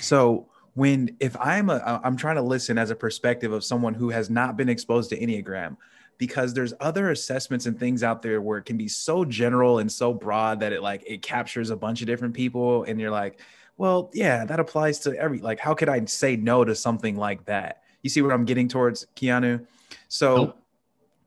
So 0.00 0.48
when 0.74 1.16
if 1.20 1.36
I'm 1.38 1.70
a 1.70 2.00
I'm 2.02 2.16
trying 2.16 2.36
to 2.36 2.42
listen 2.42 2.78
as 2.78 2.90
a 2.90 2.96
perspective 2.96 3.52
of 3.52 3.62
someone 3.64 3.94
who 3.94 4.10
has 4.10 4.30
not 4.30 4.56
been 4.56 4.68
exposed 4.68 5.10
to 5.10 5.18
Enneagram, 5.18 5.76
because 6.18 6.54
there's 6.54 6.72
other 6.80 7.10
assessments 7.10 7.66
and 7.66 7.78
things 7.78 8.02
out 8.02 8.22
there 8.22 8.40
where 8.40 8.58
it 8.58 8.64
can 8.64 8.76
be 8.76 8.88
so 8.88 9.24
general 9.24 9.78
and 9.80 9.90
so 9.90 10.14
broad 10.14 10.60
that 10.60 10.72
it 10.72 10.82
like 10.82 11.04
it 11.06 11.20
captures 11.22 11.70
a 11.70 11.76
bunch 11.76 12.00
of 12.00 12.06
different 12.06 12.34
people, 12.34 12.84
and 12.84 13.00
you're 13.00 13.10
like 13.10 13.40
well, 13.78 14.10
yeah, 14.12 14.44
that 14.44 14.60
applies 14.60 14.98
to 15.00 15.16
every 15.16 15.38
like 15.38 15.60
how 15.60 15.72
could 15.72 15.88
I 15.88 16.04
say 16.04 16.36
no 16.36 16.64
to 16.64 16.74
something 16.74 17.16
like 17.16 17.44
that? 17.46 17.82
You 18.02 18.10
see 18.10 18.20
where 18.20 18.32
I'm 18.32 18.44
getting 18.44 18.68
towards, 18.68 19.06
Keanu? 19.16 19.66
So 20.08 20.36
nope. 20.36 20.62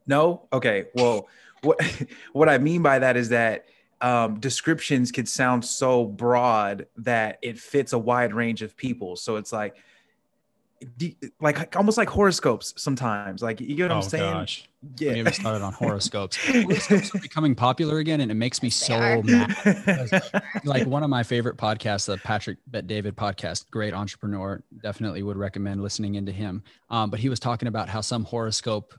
no? 0.06 0.48
Okay. 0.52 0.86
Well, 0.94 1.28
what 1.62 1.80
what 2.32 2.48
I 2.48 2.58
mean 2.58 2.82
by 2.82 3.00
that 3.00 3.16
is 3.16 3.30
that 3.30 3.66
um, 4.02 4.38
descriptions 4.38 5.10
could 5.10 5.28
sound 5.28 5.64
so 5.64 6.04
broad 6.04 6.86
that 6.98 7.38
it 7.40 7.58
fits 7.58 7.92
a 7.92 7.98
wide 7.98 8.34
range 8.34 8.60
of 8.60 8.76
people. 8.76 9.16
So 9.16 9.36
it's 9.36 9.52
like 9.52 9.76
like 11.40 11.76
almost 11.76 11.98
like 11.98 12.08
horoscopes 12.08 12.74
sometimes. 12.76 13.42
Like 13.42 13.60
you 13.60 13.74
get 13.74 13.84
what 13.84 13.92
oh, 13.92 13.96
I'm 13.96 14.02
saying? 14.02 14.32
Gosh. 14.32 14.68
Yeah. 14.98 15.12
We 15.12 15.18
haven't 15.18 15.34
started 15.34 15.62
on 15.62 15.72
horoscopes. 15.72 16.36
horoscopes 16.36 17.14
are 17.14 17.18
becoming 17.18 17.54
popular 17.54 17.98
again, 17.98 18.20
and 18.20 18.30
it 18.30 18.34
makes 18.34 18.62
me 18.62 18.70
so 18.70 19.22
mad. 19.22 19.54
like 20.64 20.86
one 20.86 21.02
of 21.02 21.10
my 21.10 21.22
favorite 21.22 21.56
podcasts, 21.56 22.06
the 22.06 22.16
Patrick 22.18 22.58
Bet 22.66 22.86
David 22.86 23.16
podcast, 23.16 23.70
great 23.70 23.94
entrepreneur. 23.94 24.62
Definitely 24.82 25.22
would 25.22 25.36
recommend 25.36 25.82
listening 25.82 26.16
into 26.16 26.32
him. 26.32 26.62
Um, 26.90 27.10
but 27.10 27.20
he 27.20 27.28
was 27.28 27.38
talking 27.38 27.68
about 27.68 27.88
how 27.88 28.00
some 28.00 28.24
horoscope 28.24 28.94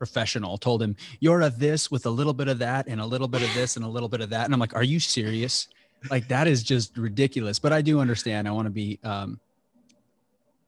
professional 0.00 0.58
told 0.58 0.82
him, 0.82 0.96
You're 1.20 1.42
a 1.42 1.50
this 1.50 1.90
with 1.90 2.06
a 2.06 2.10
little 2.10 2.32
bit 2.32 2.48
of 2.48 2.58
that 2.58 2.88
and 2.88 3.00
a 3.00 3.06
little 3.06 3.28
bit 3.28 3.42
of 3.42 3.52
this 3.54 3.76
and 3.76 3.84
a 3.84 3.88
little 3.88 4.08
bit 4.08 4.20
of 4.20 4.30
that. 4.30 4.46
And 4.46 4.54
I'm 4.54 4.60
like, 4.60 4.74
Are 4.74 4.82
you 4.82 4.98
serious? 4.98 5.68
Like 6.10 6.26
that 6.28 6.48
is 6.48 6.62
just 6.62 6.96
ridiculous. 6.96 7.58
But 7.58 7.72
I 7.72 7.82
do 7.82 8.00
understand. 8.00 8.48
I 8.48 8.50
want 8.50 8.66
to 8.66 8.70
be 8.70 8.98
um 9.04 9.38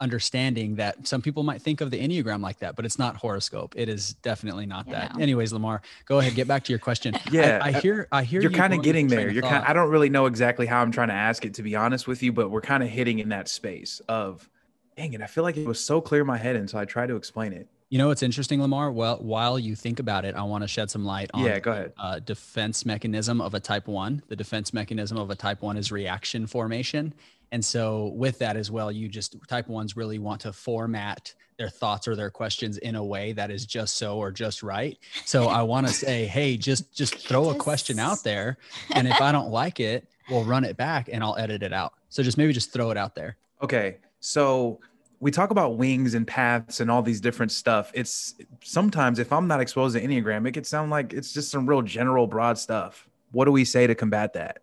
understanding 0.02 0.74
that 0.74 1.06
some 1.06 1.22
people 1.22 1.44
might 1.44 1.62
think 1.62 1.80
of 1.80 1.90
the 1.90 1.98
Enneagram 1.98 2.42
like 2.42 2.58
that, 2.58 2.74
but 2.74 2.84
it's 2.84 2.98
not 2.98 3.16
horoscope. 3.16 3.74
It 3.76 3.88
is 3.88 4.14
definitely 4.14 4.66
not 4.66 4.86
yeah. 4.88 5.08
that. 5.08 5.20
Anyways, 5.20 5.52
Lamar, 5.52 5.80
go 6.06 6.18
ahead, 6.18 6.34
get 6.34 6.48
back 6.48 6.64
to 6.64 6.72
your 6.72 6.80
question. 6.80 7.14
Yeah. 7.30 7.60
I, 7.62 7.68
I 7.68 7.72
hear, 7.72 8.08
I 8.12 8.24
hear 8.24 8.42
you're 8.42 8.50
you 8.50 8.56
kind 8.56 8.74
of 8.74 8.82
getting 8.82 9.06
there. 9.06 9.30
You're 9.30 9.42
kind 9.42 9.64
I 9.64 9.72
don't 9.72 9.88
really 9.88 10.10
know 10.10 10.26
exactly 10.26 10.66
how 10.66 10.82
I'm 10.82 10.90
trying 10.90 11.08
to 11.08 11.14
ask 11.14 11.46
it 11.46 11.54
to 11.54 11.62
be 11.62 11.76
honest 11.76 12.06
with 12.06 12.22
you, 12.22 12.30
but 12.30 12.50
we're 12.50 12.60
kind 12.60 12.82
of 12.82 12.90
hitting 12.90 13.20
in 13.20 13.30
that 13.30 13.48
space 13.48 14.00
of, 14.08 14.50
dang 14.96 15.14
it. 15.14 15.22
I 15.22 15.26
feel 15.26 15.44
like 15.44 15.56
it 15.56 15.66
was 15.66 15.82
so 15.82 16.00
clear 16.02 16.22
in 16.22 16.26
my 16.26 16.36
head. 16.36 16.56
And 16.56 16.68
so 16.68 16.78
I 16.78 16.84
try 16.84 17.06
to 17.06 17.16
explain 17.16 17.54
it. 17.54 17.68
You 17.92 17.98
know 17.98 18.08
what's 18.08 18.22
interesting, 18.22 18.62
Lamar? 18.62 18.90
Well, 18.90 19.18
while 19.18 19.58
you 19.58 19.76
think 19.76 20.00
about 20.00 20.24
it, 20.24 20.34
I 20.34 20.44
want 20.44 20.64
to 20.64 20.66
shed 20.66 20.90
some 20.90 21.04
light 21.04 21.30
on 21.34 21.44
yeah, 21.44 21.58
go 21.58 21.72
ahead. 21.72 21.92
Uh, 21.98 22.20
defense 22.20 22.86
mechanism 22.86 23.38
of 23.38 23.52
a 23.52 23.60
type 23.60 23.86
one. 23.86 24.22
The 24.28 24.34
defense 24.34 24.72
mechanism 24.72 25.18
of 25.18 25.28
a 25.28 25.34
type 25.34 25.60
one 25.60 25.76
is 25.76 25.92
reaction 25.92 26.46
formation. 26.46 27.12
And 27.50 27.62
so, 27.62 28.06
with 28.14 28.38
that 28.38 28.56
as 28.56 28.70
well, 28.70 28.90
you 28.90 29.10
just 29.10 29.36
type 29.46 29.68
ones 29.68 29.94
really 29.94 30.18
want 30.18 30.40
to 30.40 30.54
format 30.54 31.34
their 31.58 31.68
thoughts 31.68 32.08
or 32.08 32.16
their 32.16 32.30
questions 32.30 32.78
in 32.78 32.94
a 32.94 33.04
way 33.04 33.32
that 33.32 33.50
is 33.50 33.66
just 33.66 33.98
so 33.98 34.16
or 34.16 34.30
just 34.30 34.62
right. 34.62 34.96
So, 35.26 35.48
I 35.48 35.60
want 35.60 35.86
to 35.86 35.92
say, 36.06 36.24
hey, 36.24 36.56
just 36.56 36.94
just 36.94 37.28
throw 37.28 37.50
a 37.50 37.54
question 37.54 37.98
out 37.98 38.24
there, 38.24 38.56
and 38.94 39.06
if 39.06 39.20
I 39.20 39.32
don't 39.32 39.50
like 39.50 39.80
it, 39.80 40.08
we'll 40.30 40.44
run 40.44 40.64
it 40.64 40.78
back 40.78 41.10
and 41.12 41.22
I'll 41.22 41.36
edit 41.36 41.62
it 41.62 41.74
out. 41.74 41.92
So, 42.08 42.22
just 42.22 42.38
maybe 42.38 42.54
just 42.54 42.72
throw 42.72 42.90
it 42.90 42.96
out 42.96 43.14
there. 43.14 43.36
Okay. 43.60 43.98
So, 44.20 44.80
we 45.22 45.30
talk 45.30 45.50
about 45.50 45.76
wings 45.76 46.14
and 46.14 46.26
paths 46.26 46.80
and 46.80 46.90
all 46.90 47.00
these 47.00 47.20
different 47.20 47.52
stuff. 47.52 47.92
It's 47.94 48.34
sometimes 48.64 49.20
if 49.20 49.32
I'm 49.32 49.46
not 49.46 49.60
exposed 49.60 49.94
to 49.94 50.02
Enneagram, 50.02 50.48
it 50.48 50.50
could 50.50 50.66
sound 50.66 50.90
like 50.90 51.12
it's 51.12 51.32
just 51.32 51.48
some 51.48 51.64
real 51.64 51.80
general, 51.80 52.26
broad 52.26 52.58
stuff. 52.58 53.08
What 53.30 53.44
do 53.44 53.52
we 53.52 53.64
say 53.64 53.86
to 53.86 53.94
combat 53.94 54.32
that? 54.32 54.62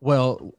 Well, 0.00 0.54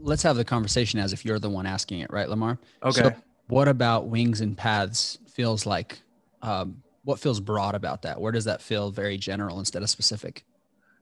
let's 0.00 0.24
have 0.24 0.34
the 0.34 0.44
conversation 0.44 0.98
as 0.98 1.12
if 1.12 1.24
you're 1.24 1.38
the 1.38 1.48
one 1.48 1.64
asking 1.64 2.00
it, 2.00 2.12
right, 2.12 2.28
Lamar? 2.28 2.58
Okay. 2.82 3.02
So 3.02 3.14
what 3.46 3.68
about 3.68 4.08
wings 4.08 4.40
and 4.40 4.58
paths 4.58 5.18
feels 5.30 5.64
like? 5.64 6.00
Um, 6.42 6.82
what 7.04 7.20
feels 7.20 7.38
broad 7.38 7.76
about 7.76 8.02
that? 8.02 8.20
Where 8.20 8.32
does 8.32 8.46
that 8.46 8.60
feel 8.60 8.90
very 8.90 9.16
general 9.16 9.60
instead 9.60 9.84
of 9.84 9.90
specific? 9.90 10.44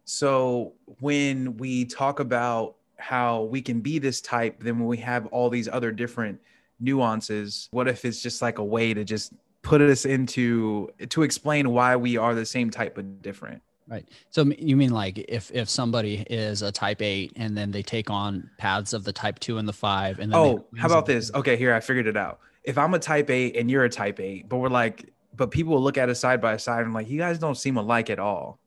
So 0.04 0.74
when 1.00 1.56
we 1.56 1.86
talk 1.86 2.20
about 2.20 2.76
how 2.98 3.44
we 3.44 3.62
can 3.62 3.80
be 3.80 3.98
this 3.98 4.20
type, 4.20 4.62
then 4.62 4.80
when 4.80 4.86
we 4.86 4.98
have 4.98 5.24
all 5.28 5.48
these 5.48 5.66
other 5.66 5.92
different 5.92 6.38
nuances, 6.80 7.68
what 7.70 7.88
if 7.88 8.04
it's 8.04 8.22
just 8.22 8.42
like 8.42 8.58
a 8.58 8.64
way 8.64 8.94
to 8.94 9.04
just 9.04 9.32
put 9.62 9.80
us 9.80 10.04
into 10.04 10.88
to 11.08 11.22
explain 11.22 11.70
why 11.70 11.96
we 11.96 12.16
are 12.16 12.34
the 12.34 12.46
same 12.46 12.70
type 12.70 12.94
but 12.94 13.22
different? 13.22 13.62
Right. 13.88 14.08
So 14.30 14.44
you 14.58 14.76
mean 14.76 14.90
like 14.90 15.18
if 15.28 15.50
if 15.52 15.68
somebody 15.68 16.24
is 16.28 16.62
a 16.62 16.72
type 16.72 17.02
eight 17.02 17.32
and 17.36 17.56
then 17.56 17.70
they 17.70 17.82
take 17.82 18.10
on 18.10 18.50
paths 18.58 18.92
of 18.92 19.04
the 19.04 19.12
type 19.12 19.38
two 19.38 19.58
and 19.58 19.68
the 19.68 19.72
five 19.72 20.18
and 20.18 20.32
then 20.32 20.38
oh, 20.38 20.66
how 20.76 20.86
about 20.86 21.06
this? 21.06 21.30
Okay, 21.34 21.56
here 21.56 21.72
I 21.72 21.80
figured 21.80 22.06
it 22.06 22.16
out. 22.16 22.40
If 22.64 22.78
I'm 22.78 22.94
a 22.94 22.98
type 22.98 23.30
eight 23.30 23.56
and 23.56 23.70
you're 23.70 23.84
a 23.84 23.88
type 23.88 24.18
eight, 24.18 24.48
but 24.48 24.56
we're 24.56 24.68
like, 24.68 25.12
but 25.36 25.52
people 25.52 25.74
will 25.74 25.82
look 25.82 25.98
at 25.98 26.08
us 26.08 26.18
side 26.18 26.40
by 26.40 26.56
side 26.56 26.84
and 26.84 26.92
like, 26.92 27.08
you 27.08 27.18
guys 27.18 27.38
don't 27.38 27.56
seem 27.56 27.76
alike 27.76 28.10
at 28.10 28.18
all. 28.18 28.58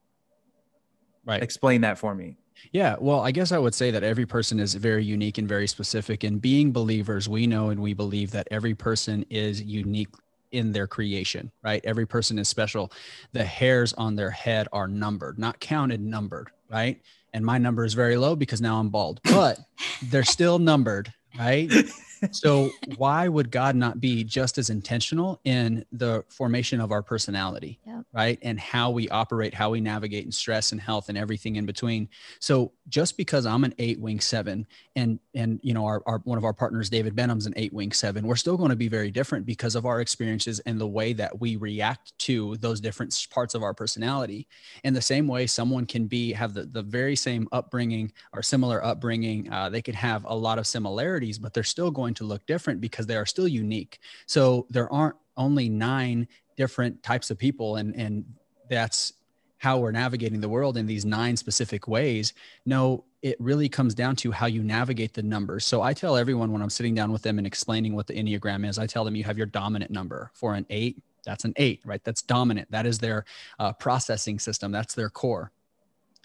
Right. 1.26 1.43
Explain 1.43 1.82
that 1.82 1.98
for 1.98 2.15
me. 2.15 2.38
Yeah, 2.72 2.95
well, 3.00 3.22
I 3.22 3.32
guess 3.32 3.52
I 3.52 3.58
would 3.58 3.74
say 3.74 3.91
that 3.91 4.04
every 4.04 4.26
person 4.26 4.60
is 4.60 4.76
very 4.76 5.04
unique 5.04 5.38
and 5.38 5.48
very 5.48 5.67
specific. 5.67 6.24
And 6.24 6.41
being 6.41 6.72
believers, 6.72 7.28
we 7.28 7.48
know 7.48 7.69
and 7.69 7.82
we 7.82 7.93
believe 7.93 8.32
that 8.32 8.48
every 8.52 8.76
person 8.76 9.26
is 9.30 9.62
unique 9.62 10.10
in 10.52 10.72
their 10.72 10.88
creation, 10.88 11.52
right? 11.63 11.82
Every 11.84 12.08
person 12.08 12.39
is 12.39 12.48
special. 12.48 12.91
The 13.34 13.43
hairs 13.43 13.93
on 13.93 14.15
their 14.15 14.32
head 14.32 14.67
are 14.72 14.88
numbered, 14.88 15.38
not 15.38 15.60
counted, 15.60 16.02
numbered, 16.02 16.50
right? 16.69 17.00
And 17.34 17.45
my 17.45 17.58
number 17.58 17.86
is 17.86 17.93
very 17.93 18.17
low 18.17 18.36
because 18.36 18.62
now 18.62 18.80
I'm 18.80 18.89
bald, 18.89 19.19
but 19.24 19.60
they're 20.04 20.24
still 20.24 20.58
numbered, 20.58 21.13
right? 21.38 21.72
so 22.32 22.70
why 22.98 23.28
would 23.28 23.52
God 23.52 23.76
not 23.76 24.00
be 24.00 24.24
just 24.24 24.58
as 24.58 24.70
intentional 24.70 25.39
in 25.44 25.86
the 25.92 26.24
formation 26.30 26.82
of 26.82 26.92
our 26.92 27.02
personality, 27.02 27.80
yep. 27.86 28.04
right? 28.13 28.39
And 28.42 28.60
how 28.60 28.92
we 28.92 29.10
operate, 29.10 29.54
how 29.54 29.70
we 29.72 29.82
navigate 29.82 30.26
in 30.26 30.32
stress 30.32 30.72
and 30.72 30.82
health 30.82 31.10
and 31.10 31.18
everything 31.18 31.56
in 31.56 31.65
between. 31.65 32.10
So 32.39 32.72
just 32.88 33.18
because 33.18 33.46
I'm 33.46 33.63
an 33.63 33.74
eight 33.78 34.00
wing 34.00 34.20
seven 34.20 34.65
and 34.96 35.20
and 35.36 35.60
you 35.63 35.74
know 35.74 35.86
our, 35.86 36.02
our 36.06 36.20
one 36.20 36.38
of 36.38 36.44
our 36.44 36.54
partners 36.54 36.89
David 36.89 37.15
Benham's 37.15 37.46
an 37.46 37.54
eight 37.56 37.74
wing 37.74 37.92
seven, 37.92 38.26
we're 38.26 38.36
still 38.36 38.58
going 38.58 38.70
to 38.70 38.76
be 38.76 38.88
very 38.88 39.12
different 39.12 39.46
because 39.46 39.76
of 39.76 39.86
our 39.86 40.02
experiences 40.02 40.60
and 40.62 40.80
the 40.80 40.88
way 40.88 41.13
that 41.13 41.39
we 41.39 41.56
react 41.56 42.18
to 42.20 42.58
those 42.58 42.82
different 42.82 43.15
parts 43.32 43.56
of 43.56 43.63
our 43.63 43.74
personality. 43.74 44.48
In 44.84 44.94
the 44.94 45.02
same 45.02 45.28
way, 45.28 45.48
someone 45.48 45.86
can 45.86 46.08
be 46.08 46.34
have 46.34 46.54
the, 46.54 46.63
the 46.63 46.82
very 46.82 47.15
same 47.15 47.48
upbringing 47.52 48.12
or 48.34 48.42
similar 48.42 48.84
upbringing. 48.84 49.52
Uh, 49.52 49.70
they 49.70 49.82
could 49.82 49.96
have 49.96 50.26
a 50.26 50.36
lot 50.36 50.58
of 50.58 50.68
similarities, 50.68 51.18
but 51.39 51.53
they're 51.53 51.63
still 51.63 51.91
going 51.91 52.13
to 52.15 52.23
look 52.23 52.45
different 52.45 52.82
because 52.82 53.08
they 53.08 53.15
are 53.15 53.25
still 53.25 53.47
unique. 53.47 53.99
So 54.25 54.65
there 54.69 54.91
aren't 54.91 55.15
only 55.38 55.69
nine 55.69 56.27
different 56.58 57.01
types 57.03 57.32
of 57.32 57.38
people 57.38 57.77
and 57.77 57.95
and 57.95 58.25
that's 58.69 59.13
how 59.60 59.77
we're 59.77 59.91
navigating 59.91 60.39
the 60.39 60.49
world 60.49 60.77
in 60.77 60.88
these 60.88 61.05
nine 61.05 61.36
specific 61.36 61.88
ways. 61.88 62.34
No, 62.65 63.03
it 63.21 63.36
really 63.39 63.67
comes 63.67 63.93
down 63.93 64.15
to 64.15 64.32
how 64.32 64.45
you 64.45 64.63
navigate 64.63 65.13
the 65.13 65.21
numbers. 65.21 65.65
So 65.65 65.82
I 65.82 65.93
tell 65.93 66.15
everyone 66.15 66.53
when 66.53 66.62
I'm 66.62 66.69
sitting 66.69 66.95
down 66.95 67.12
with 67.12 67.21
them 67.21 67.38
and 67.38 67.45
explaining 67.45 67.93
what 67.93 68.08
the 68.08 68.13
Enneagram 68.13 68.67
is, 68.67 68.79
I 68.79 68.88
tell 68.88 69.03
them 69.03 69.15
you 69.15 69.25
have 69.25 69.38
your 69.38 69.47
dominant 69.47 69.91
number 69.91 70.32
for 70.34 70.55
an 70.55 70.65
eight. 70.69 71.03
That's 71.25 71.43
an 71.43 71.53
eight, 71.58 71.82
right? 71.84 72.01
That's 72.05 72.21
dominant. 72.21 72.71
That 72.71 72.86
is 72.86 72.99
their 72.99 73.25
uh, 73.60 73.73
processing 73.73 74.39
system. 74.39 74.71
That's 74.71 74.95
their 74.95 75.10
core. 75.10 75.51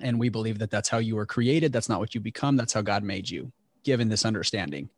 And 0.00 0.20
we 0.20 0.28
believe 0.28 0.59
that 0.61 0.70
that's 0.70 0.88
how 0.88 0.98
you 0.98 1.16
were 1.16 1.26
created. 1.26 1.72
That's 1.72 1.88
not 1.88 1.98
what 1.98 2.14
you 2.14 2.20
become. 2.20 2.57
That's 2.57 2.72
how 2.72 2.83
God 2.83 3.02
made 3.02 3.28
you, 3.28 3.52
given 3.85 4.09
this 4.09 4.25
understanding 4.25 4.88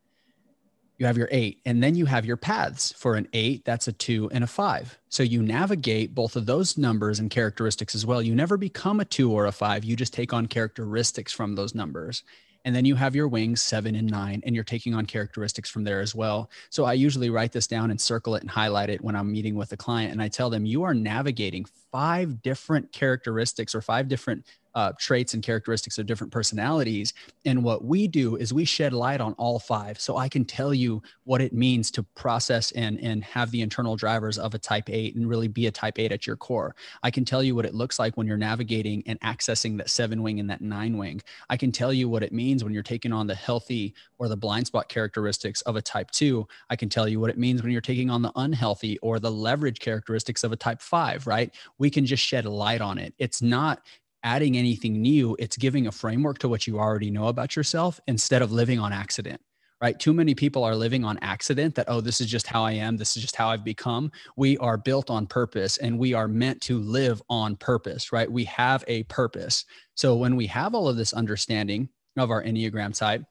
you 0.99 1.07
have 1.07 1.19
your 1.19 1.29
eight, 1.31 1.61
and 1.67 1.83
then 1.83 1.95
you 1.95 2.07
have 2.07 2.25
your 2.25 2.37
paths. 2.37 2.93
For 2.93 3.17
an 3.17 3.29
eight, 3.33 3.65
that's 3.65 3.89
a 3.89 3.93
two 3.93 4.31
and 4.33 4.43
a 4.43 4.47
five. 4.47 4.99
So 5.09 5.23
you 5.23 5.43
navigate 5.43 6.15
both 6.15 6.37
of 6.37 6.47
those 6.47 6.79
numbers 6.79 7.19
and 7.19 7.31
characteristics 7.31 7.95
as 7.95 8.07
well. 8.07 8.23
You 8.23 8.35
never 8.35 8.57
become 8.57 9.01
a 9.01 9.05
two 9.05 9.31
or 9.31 9.47
a 9.47 9.53
five, 9.53 9.85
you 9.85 9.97
just 9.97 10.15
take 10.15 10.33
on 10.33 10.47
characteristics 10.47 11.33
from 11.33 11.55
those 11.55 11.75
numbers. 11.75 12.23
And 12.65 12.75
then 12.75 12.85
you 12.85 12.97
have 12.97 13.15
your 13.15 13.29
wings 13.29 13.63
seven 13.63 13.95
and 13.95 14.11
nine, 14.11 14.43
and 14.45 14.55
you're 14.55 14.65
taking 14.65 14.93
on 14.93 15.07
characteristics 15.07 15.71
from 15.71 15.85
there 15.85 16.01
as 16.01 16.17
well. 16.17 16.51
So 16.71 16.85
I 16.85 16.95
usually 16.95 17.31
write 17.31 17.53
this 17.53 17.69
down 17.69 17.93
and 17.93 18.01
circle 18.01 18.35
it 18.35 18.43
and 18.43 18.51
highlight 18.51 18.91
it 18.91 19.03
when 19.03 19.15
I'm 19.15 19.31
meeting 19.31 19.55
with 19.55 19.71
a 19.71 19.77
client. 19.77 20.11
And 20.11 20.21
I 20.21 20.27
tell 20.27 20.51
them, 20.51 20.67
you 20.67 20.83
are 20.83 20.95
navigating 20.95 21.65
five 21.93 22.43
different 22.43 22.91
characteristics 22.91 23.73
or 23.73 23.83
five 23.83 24.09
different 24.09 24.47
uh, 24.77 24.93
traits 24.99 25.33
and 25.33 25.43
characteristics 25.43 25.97
of 25.97 26.05
different 26.05 26.31
personalities. 26.33 27.15
And 27.47 27.65
what 27.65 27.83
we 27.83 28.07
do 28.07 28.37
is 28.37 28.53
we 28.53 28.67
shed 28.67 28.93
light 28.93 29.23
on 29.23 29.33
all 29.39 29.59
five. 29.59 29.99
So 29.99 30.19
I 30.19 30.29
can 30.29 30.45
tell 30.45 30.75
you 30.75 31.03
what 31.25 31.41
it 31.41 31.55
means 31.55 31.91
to 31.93 32.03
process 32.03 32.73
and, 32.73 33.01
and 33.01 33.25
have 33.25 33.51
the 33.51 33.63
internal 33.63 33.97
drivers 33.97 34.39
of 34.39 34.55
a 34.55 34.59
type 34.59 34.91
eight 34.91 35.17
and 35.17 35.27
really 35.27 35.49
be 35.49 35.67
a 35.67 35.71
type 35.71 35.99
eight 35.99 36.13
at 36.13 36.27
your 36.27 36.37
core. 36.37 36.77
I 37.03 37.11
can 37.11 37.25
tell 37.25 37.43
you 37.43 37.55
what 37.55 37.65
it 37.65 37.75
looks 37.75 37.99
like 37.99 38.19
when 38.19 38.27
you're 38.27 38.37
navigating 38.37 39.03
and 39.07 39.19
accessing 39.21 39.79
that 39.79 39.89
seven 39.89 40.23
wing 40.23 40.41
and 40.41 40.51
that 40.51 40.61
nine 40.61 40.99
wing. 40.99 41.23
I 41.49 41.57
can 41.57 41.73
tell 41.73 41.93
you 41.93 42.11
what 42.11 42.23
it 42.23 42.33
means 42.33 42.63
when 42.63 42.75
you're 42.75 42.83
taking 42.83 43.15
on 43.15 43.27
the 43.27 43.35
healthy 43.35 43.95
or 44.19 44.29
the 44.29 44.37
blind 44.37 44.67
spot 44.67 44.91
characteristics 44.91 45.63
of 45.63 45.77
a 45.77 45.83
type 45.83 46.11
two. 46.11 46.47
I 46.69 46.77
can 46.77 46.91
tell 46.91 47.09
you 47.09 47.19
what 47.19 47.31
it 47.31 47.39
means 47.39 47.63
when 47.63 47.73
you're 47.73 47.81
taking 47.81 48.11
on 48.11 48.21
the 48.21 48.33
unhealthy 48.37 48.99
or 48.99 49.19
the 49.19 49.33
leverage 49.33 49.79
characteristics 49.79 50.45
of 50.45 50.53
a 50.53 50.57
type 50.57 50.83
five, 50.83 51.27
right? 51.27 51.55
We 51.79 51.89
can 51.89 52.05
just 52.05 52.23
shed 52.23 52.45
light 52.45 52.83
on 52.83 52.99
it. 52.99 53.15
It's 53.19 53.41
not 53.41 53.81
adding 54.27 54.57
anything 54.57 55.01
new, 55.01 55.37
it's 55.39 55.57
giving 55.57 55.87
a 55.87 55.93
framework 55.93 56.39
to 56.39 56.49
what 56.49 56.67
you 56.67 56.79
already 56.79 57.11
know 57.11 57.29
about 57.29 57.55
yourself 57.57 58.01
instead 58.09 58.43
of 58.43 58.53
living 58.53 58.79
on 58.79 58.93
accident 58.93 59.41
right? 59.81 59.99
Too 59.99 60.15
many 60.15 60.35
people 60.35 60.65
are 60.65 60.75
living 60.75 61.05
on 61.05 61.19
accident 61.21 61.75
that, 61.75 61.87
oh, 61.89 62.01
this 62.01 62.21
is 62.21 62.29
just 62.29 62.47
how 62.47 62.65
I 62.65 62.73
am. 62.73 62.97
This 62.97 63.17
is 63.17 63.23
just 63.23 63.37
how 63.37 63.51
I've 63.51 63.65
become. 63.65 64.11
We 64.37 64.57
are 64.59 64.79
built 64.79 65.11
on 65.11 65.27
purpose 65.27 65.77
and 65.77 65.99
we 65.99 66.15
are 66.15 66.29
meant 66.29 66.63
to 66.63 66.79
live 66.79 67.23
on 67.29 67.57
purpose, 67.57 68.11
right? 68.13 68.31
We 68.31 68.45
have 68.45 68.85
a 68.89 69.03
purpose. 69.05 69.65
So 69.95 70.17
when 70.17 70.35
we 70.35 70.47
have 70.47 70.75
all 70.75 70.89
of 70.89 70.97
this 70.97 71.13
understanding 71.13 71.91
of 72.17 72.31
our 72.31 72.43
Enneagram 72.43 72.97
type, 72.97 73.23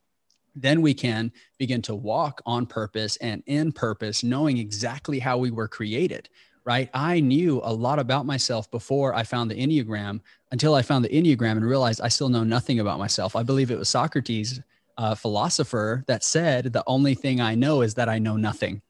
then 0.55 0.81
we 0.81 0.93
can 0.93 1.31
begin 1.57 1.81
to 1.81 1.95
walk 1.95 2.41
on 2.45 2.65
purpose 2.65 3.17
and 3.17 3.43
in 3.47 3.71
purpose, 3.71 4.23
knowing 4.23 4.57
exactly 4.57 5.19
how 5.19 5.37
we 5.37 5.51
were 5.51 5.67
created, 5.67 6.29
right? 6.65 6.89
I 6.93 7.19
knew 7.19 7.61
a 7.63 7.71
lot 7.71 7.99
about 7.99 8.25
myself 8.25 8.69
before 8.71 9.13
I 9.13 9.23
found 9.23 9.51
the 9.51 9.55
Enneagram 9.55 10.19
until 10.51 10.73
I 10.73 10.81
found 10.81 11.05
the 11.05 11.09
Enneagram 11.09 11.51
and 11.51 11.65
realized 11.65 12.01
I 12.01 12.07
still 12.07 12.29
know 12.29 12.43
nothing 12.43 12.79
about 12.79 12.97
myself. 12.97 13.35
I 13.35 13.43
believe 13.43 13.71
it 13.71 13.77
was 13.77 13.87
Socrates, 13.87 14.59
a 14.97 15.15
philosopher, 15.15 16.03
that 16.07 16.23
said, 16.23 16.73
The 16.73 16.83
only 16.87 17.13
thing 17.13 17.39
I 17.39 17.55
know 17.55 17.81
is 17.81 17.93
that 17.93 18.09
I 18.09 18.17
know 18.17 18.35
nothing. 18.35 18.81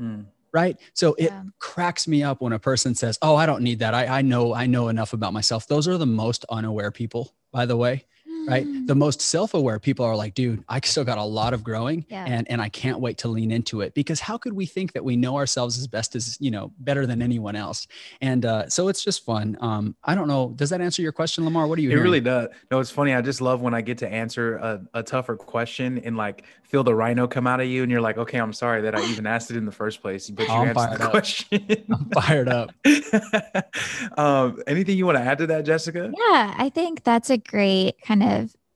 Mm. 0.00 0.26
Right. 0.52 0.78
So 0.92 1.16
yeah. 1.18 1.24
it 1.24 1.32
cracks 1.58 2.06
me 2.06 2.22
up 2.22 2.40
when 2.40 2.52
a 2.52 2.58
person 2.60 2.94
says, 2.94 3.18
Oh, 3.20 3.34
I 3.34 3.46
don't 3.46 3.62
need 3.62 3.80
that. 3.80 3.92
I, 3.92 4.18
I 4.18 4.22
know, 4.22 4.54
I 4.54 4.66
know 4.66 4.88
enough 4.88 5.12
about 5.12 5.32
myself. 5.32 5.66
Those 5.66 5.88
are 5.88 5.98
the 5.98 6.06
most 6.06 6.44
unaware 6.48 6.92
people, 6.92 7.34
by 7.50 7.66
the 7.66 7.76
way 7.76 8.04
right? 8.46 8.66
Mm. 8.66 8.86
the 8.86 8.94
most 8.94 9.20
self-aware 9.20 9.78
people 9.78 10.04
are 10.04 10.16
like 10.16 10.34
dude 10.34 10.62
i 10.68 10.80
still 10.80 11.04
got 11.04 11.18
a 11.18 11.22
lot 11.22 11.54
of 11.54 11.62
growing 11.64 12.04
yeah. 12.08 12.24
and 12.26 12.50
and 12.50 12.60
i 12.60 12.68
can't 12.68 13.00
wait 13.00 13.18
to 13.18 13.28
lean 13.28 13.50
into 13.50 13.80
it. 13.80 13.94
Because 13.94 14.20
how 14.20 14.36
could 14.36 14.52
we 14.52 14.66
think 14.66 14.92
that 14.92 15.04
we 15.04 15.16
know 15.16 15.36
ourselves 15.36 15.78
as 15.78 15.86
best 15.86 16.14
as 16.16 16.36
you 16.40 16.50
know 16.50 16.72
better 16.80 17.06
than 17.06 17.22
anyone 17.22 17.56
else? 17.56 17.86
And 18.20 18.44
uh, 18.44 18.68
so 18.68 18.88
it's 18.88 19.02
just 19.02 19.24
fun. 19.24 19.56
Um, 19.60 19.96
i 20.04 20.14
don't 20.14 20.28
know. 20.28 20.52
Does 20.56 20.70
that 20.70 20.80
answer 20.80 21.02
your 21.02 21.12
question 21.12 21.44
lamar? 21.44 21.66
What 21.66 21.76
do 21.76 21.82
you 21.82 21.88
it 21.88 21.92
hearing? 21.92 22.04
really 22.04 22.20
does. 22.20 22.48
No 22.70 22.80
it's 22.80 22.90
funny. 22.90 23.14
I 23.14 23.20
just 23.22 23.40
love 23.40 23.62
when 23.62 23.74
i 23.74 23.80
get 23.80 23.98
to 23.98 24.08
answer 24.08 24.56
a, 24.56 24.82
a 24.94 25.02
tougher 25.02 25.36
question 25.36 25.98
and 25.98 26.16
like 26.16 26.44
feel 26.62 26.82
the 26.82 26.94
rhino 26.94 27.26
come 27.26 27.46
out 27.46 27.60
of 27.60 27.66
you 27.66 27.82
and 27.82 27.92
you're 27.92 28.00
like 28.00 28.18
okay 28.18 28.38
i'm 28.38 28.52
sorry 28.52 28.82
that 28.82 28.94
i 28.94 29.04
even 29.10 29.26
asked 29.26 29.50
it 29.50 29.56
in 29.56 29.64
the 29.64 29.72
first 29.72 30.00
place 30.02 30.28
but 30.30 30.46
you 30.48 30.52
oh, 30.52 30.64
answered 30.64 30.98
the 30.98 31.04
up. 31.04 31.10
question. 31.10 31.84
I'm 31.90 32.10
fired 32.10 32.48
up. 32.48 32.72
Um, 34.16 34.62
anything 34.66 34.96
you 34.96 35.06
want 35.06 35.18
to 35.18 35.24
add 35.24 35.38
to 35.38 35.46
that 35.48 35.64
jessica? 35.64 36.12
Yeah 36.12 36.54
i 36.56 36.68
think 36.68 37.04
that's 37.04 37.30
a 37.30 37.38
great 37.38 38.00
kind 38.02 38.22
of 38.22 38.33
of 38.33 38.33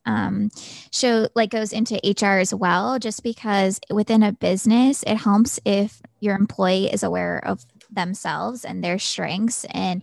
um, 0.09 0.51
show 0.91 1.29
like 1.35 1.51
goes 1.51 1.73
into 1.73 2.01
HR 2.03 2.39
as 2.41 2.55
well, 2.55 2.99
just 2.99 3.23
because 3.23 3.79
within 3.91 4.23
a 4.23 4.33
business, 4.33 5.05
it 5.07 5.17
helps 5.17 5.61
if 5.65 6.01
your 6.21 6.35
employee 6.35 6.91
is 6.91 7.03
aware 7.03 7.45
of 7.45 7.65
themselves 7.91 8.65
and 8.65 8.83
their 8.83 8.99
strengths 8.99 9.65
and 9.71 10.03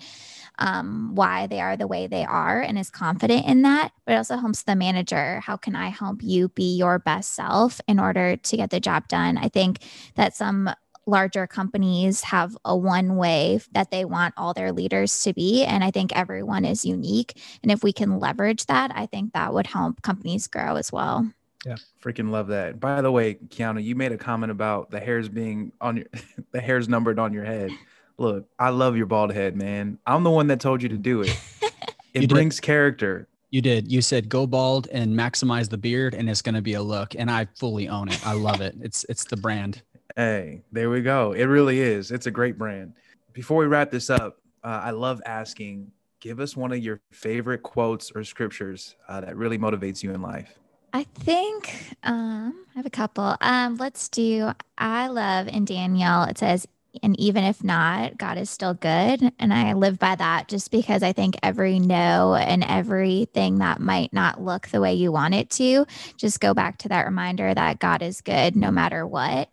um, 0.57 1.15
why 1.15 1.47
they 1.47 1.59
are 1.59 1.75
the 1.75 1.87
way 1.87 2.07
they 2.07 2.23
are 2.23 2.61
and 2.61 2.77
is 2.77 2.89
confident 2.89 3.45
in 3.45 3.63
that. 3.63 3.91
But 4.05 4.13
it 4.13 4.17
also 4.17 4.37
helps 4.37 4.63
the 4.63 4.75
manager. 4.75 5.41
How 5.41 5.57
can 5.57 5.75
I 5.75 5.89
help 5.89 6.21
you 6.21 6.49
be 6.49 6.77
your 6.77 6.99
best 6.99 7.33
self 7.33 7.81
in 7.87 7.99
order 7.99 8.37
to 8.37 8.57
get 8.57 8.69
the 8.69 8.79
job 8.79 9.07
done? 9.07 9.37
I 9.37 9.49
think 9.49 9.79
that 10.15 10.35
some 10.35 10.69
larger 11.05 11.47
companies 11.47 12.21
have 12.21 12.57
a 12.65 12.75
one 12.75 13.15
way 13.15 13.59
that 13.71 13.91
they 13.91 14.05
want 14.05 14.33
all 14.37 14.53
their 14.53 14.71
leaders 14.71 15.23
to 15.23 15.33
be. 15.33 15.63
And 15.63 15.83
I 15.83 15.91
think 15.91 16.15
everyone 16.15 16.65
is 16.65 16.85
unique. 16.85 17.39
And 17.61 17.71
if 17.71 17.83
we 17.83 17.93
can 17.93 18.19
leverage 18.19 18.65
that, 18.65 18.91
I 18.95 19.05
think 19.05 19.33
that 19.33 19.53
would 19.53 19.67
help 19.67 20.01
companies 20.01 20.47
grow 20.47 20.75
as 20.75 20.91
well. 20.91 21.29
Yeah, 21.65 21.77
freaking 22.03 22.29
love 22.29 22.47
that. 22.47 22.79
By 22.79 23.01
the 23.01 23.11
way, 23.11 23.35
Keanu, 23.35 23.83
you 23.83 23.95
made 23.95 24.11
a 24.11 24.17
comment 24.17 24.51
about 24.51 24.91
the 24.91 24.99
hairs 24.99 25.29
being 25.29 25.71
on 25.81 25.97
your 25.97 26.05
the 26.51 26.61
hairs 26.61 26.87
numbered 26.87 27.19
on 27.19 27.33
your 27.33 27.45
head. 27.45 27.71
Look, 28.17 28.47
I 28.57 28.69
love 28.69 28.95
your 28.95 29.07
bald 29.07 29.33
head, 29.33 29.55
man. 29.55 29.97
I'm 30.05 30.23
the 30.23 30.29
one 30.29 30.47
that 30.47 30.59
told 30.59 30.81
you 30.81 30.89
to 30.89 30.97
do 30.97 31.21
it. 31.21 31.37
It 32.15 32.29
brings 32.29 32.61
character. 32.61 33.27
You 33.49 33.61
did. 33.61 33.91
You 33.91 34.01
said 34.01 34.29
go 34.29 34.47
bald 34.47 34.87
and 34.91 35.17
maximize 35.17 35.69
the 35.69 35.77
beard, 35.77 36.13
and 36.13 36.29
it's 36.29 36.41
going 36.41 36.55
to 36.55 36.61
be 36.61 36.73
a 36.73 36.81
look. 36.81 37.13
And 37.13 37.29
I 37.29 37.47
fully 37.55 37.89
own 37.89 38.07
it. 38.07 38.25
I 38.25 38.33
love 38.33 38.61
it. 38.61 38.75
It's 38.81 39.05
it's 39.09 39.25
the 39.25 39.37
brand. 39.37 39.81
Hey, 40.15 40.61
there 40.71 40.89
we 40.89 41.01
go. 41.01 41.33
It 41.33 41.43
really 41.43 41.81
is. 41.81 42.09
It's 42.09 42.25
a 42.25 42.31
great 42.31 42.57
brand. 42.57 42.93
Before 43.33 43.57
we 43.57 43.65
wrap 43.65 43.91
this 43.91 44.09
up, 44.09 44.37
uh, 44.63 44.81
I 44.83 44.91
love 44.91 45.21
asking 45.25 45.91
give 46.21 46.39
us 46.39 46.55
one 46.55 46.71
of 46.71 46.79
your 46.79 47.01
favorite 47.11 47.61
quotes 47.61 48.11
or 48.15 48.23
scriptures 48.23 48.95
uh, 49.07 49.21
that 49.21 49.35
really 49.35 49.59
motivates 49.59 50.01
you 50.01 50.11
in 50.11 50.21
life. 50.21 50.57
I 50.93 51.03
think 51.03 51.97
um, 52.03 52.65
I 52.73 52.77
have 52.77 52.85
a 52.85 52.89
couple. 52.89 53.35
Um, 53.41 53.75
let's 53.75 54.07
do. 54.07 54.51
I 54.77 55.07
love 55.07 55.49
in 55.49 55.65
Daniel. 55.65 56.23
It 56.23 56.37
says, 56.37 56.65
and 57.03 57.19
even 57.19 57.43
if 57.43 57.63
not, 57.63 58.17
God 58.17 58.37
is 58.37 58.49
still 58.49 58.73
good. 58.73 59.31
And 59.39 59.53
I 59.53 59.73
live 59.73 59.99
by 59.99 60.15
that 60.15 60.47
just 60.47 60.71
because 60.71 61.03
I 61.03 61.13
think 61.13 61.35
every 61.43 61.79
no 61.79 62.35
and 62.35 62.63
everything 62.63 63.59
that 63.59 63.79
might 63.79 64.13
not 64.13 64.41
look 64.41 64.67
the 64.67 64.81
way 64.81 64.93
you 64.93 65.11
want 65.11 65.33
it 65.33 65.49
to, 65.51 65.85
just 66.17 66.39
go 66.39 66.53
back 66.53 66.77
to 66.79 66.89
that 66.89 67.05
reminder 67.05 67.53
that 67.53 67.79
God 67.79 68.01
is 68.01 68.21
good 68.21 68.55
no 68.55 68.71
matter 68.71 69.05
what. 69.05 69.49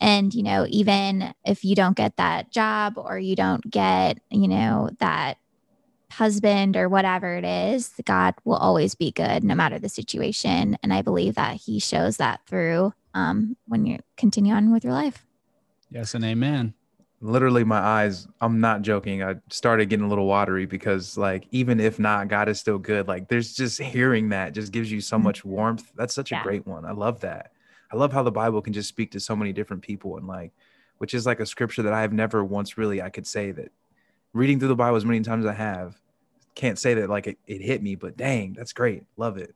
And, 0.00 0.32
you 0.34 0.42
know, 0.42 0.66
even 0.68 1.34
if 1.44 1.64
you 1.64 1.74
don't 1.74 1.96
get 1.96 2.16
that 2.16 2.50
job 2.50 2.94
or 2.96 3.18
you 3.18 3.36
don't 3.36 3.68
get, 3.70 4.18
you 4.30 4.48
know, 4.48 4.90
that 4.98 5.38
husband 6.10 6.76
or 6.76 6.88
whatever 6.88 7.36
it 7.36 7.44
is, 7.44 7.92
God 8.04 8.34
will 8.44 8.56
always 8.56 8.94
be 8.94 9.10
good 9.10 9.44
no 9.44 9.54
matter 9.54 9.78
the 9.78 9.88
situation. 9.88 10.76
And 10.82 10.92
I 10.92 11.02
believe 11.02 11.36
that 11.36 11.56
He 11.56 11.78
shows 11.78 12.18
that 12.18 12.40
through 12.46 12.92
um, 13.14 13.56
when 13.66 13.86
you 13.86 13.98
continue 14.16 14.54
on 14.54 14.72
with 14.72 14.84
your 14.84 14.92
life. 14.92 15.24
Yes, 15.90 16.14
and 16.14 16.24
amen 16.24 16.74
literally 17.22 17.62
my 17.62 17.78
eyes 17.78 18.26
i'm 18.40 18.60
not 18.60 18.82
joking 18.82 19.22
i 19.22 19.36
started 19.48 19.88
getting 19.88 20.04
a 20.04 20.08
little 20.08 20.26
watery 20.26 20.66
because 20.66 21.16
like 21.16 21.46
even 21.52 21.78
if 21.78 22.00
not 22.00 22.26
god 22.26 22.48
is 22.48 22.58
still 22.58 22.78
good 22.78 23.06
like 23.06 23.28
there's 23.28 23.54
just 23.54 23.80
hearing 23.80 24.28
that 24.28 24.52
just 24.52 24.72
gives 24.72 24.90
you 24.90 25.00
so 25.00 25.16
mm-hmm. 25.16 25.24
much 25.24 25.44
warmth 25.44 25.92
that's 25.94 26.14
such 26.14 26.32
a 26.32 26.40
great 26.42 26.66
one 26.66 26.84
i 26.84 26.90
love 26.90 27.20
that. 27.20 27.52
I 27.92 27.96
love 27.96 28.12
how 28.12 28.22
the 28.22 28.32
bible 28.32 28.60
can 28.60 28.72
just 28.72 28.88
speak 28.88 29.12
to 29.12 29.20
so 29.20 29.36
many 29.36 29.52
different 29.52 29.82
people 29.82 30.16
and 30.16 30.26
like 30.26 30.50
which 30.98 31.14
is 31.14 31.24
like 31.24 31.38
a 31.38 31.46
scripture 31.46 31.82
that 31.82 31.92
i 31.92 32.00
have 32.00 32.12
never 32.12 32.44
once 32.44 32.76
really 32.76 33.00
i 33.00 33.08
could 33.08 33.26
say 33.26 33.52
that 33.52 33.70
reading 34.32 34.58
through 34.58 34.68
the 34.68 34.74
bible 34.74 34.96
as 34.96 35.04
many 35.04 35.20
times 35.20 35.44
as 35.44 35.50
i 35.50 35.54
have 35.54 35.96
can't 36.56 36.78
say 36.78 36.94
that 36.94 37.08
like 37.08 37.28
it, 37.28 37.38
it 37.46 37.60
hit 37.60 37.82
me 37.82 37.94
but 37.94 38.16
dang 38.16 38.52
that's 38.52 38.72
great 38.72 39.04
love 39.16 39.36
it. 39.36 39.54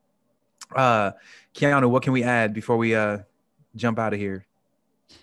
Uh 0.74 1.12
keanu 1.54 1.90
what 1.90 2.02
can 2.02 2.12
we 2.12 2.22
add 2.22 2.54
before 2.54 2.76
we 2.76 2.94
uh 2.94 3.18
jump 3.74 3.98
out 3.98 4.12
of 4.12 4.20
here 4.20 4.46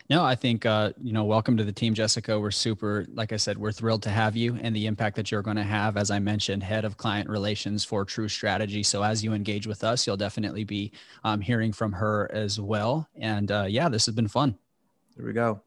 no, 0.10 0.24
I 0.24 0.36
think 0.36 0.66
uh, 0.66 0.92
you 1.02 1.14
know, 1.14 1.24
welcome 1.24 1.58
to 1.58 1.64
the 1.64 1.72
team, 1.72 1.94
Jessica. 1.94 2.40
We're 2.40 2.52
super, 2.52 3.06
like 3.14 3.32
I 3.32 3.38
said, 3.38 3.58
we're 3.58 3.72
thrilled 3.72 4.04
to 4.04 4.10
have 4.10 4.36
you 4.36 4.58
and 4.62 4.76
the 4.76 4.86
impact 4.86 5.16
that 5.16 5.32
you're 5.32 5.42
going 5.42 5.58
to 5.58 5.64
have. 5.64 5.98
As 5.98 6.12
I 6.12 6.20
mentioned, 6.20 6.64
head 6.64 6.86
of 6.86 6.98
client 6.98 7.30
relations 7.30 7.84
for 7.84 8.06
True 8.06 8.28
Strategy. 8.28 8.84
So 8.84 9.04
as 9.04 9.24
you 9.24 9.34
engage 9.34 9.66
with 9.66 9.84
us, 9.84 10.06
you'll 10.06 10.18
definitely 10.18 10.64
be 10.66 10.92
um, 11.24 11.42
hearing 11.42 11.72
from 11.72 11.92
her 11.94 12.30
as 12.34 12.60
well. 12.60 13.08
And 13.18 13.52
uh, 13.52 13.66
yeah, 13.68 13.90
this 13.90 14.06
has 14.06 14.16
been 14.16 14.28
fun. 14.28 14.58
There 15.16 15.26
we 15.26 15.34
go. 15.34 15.62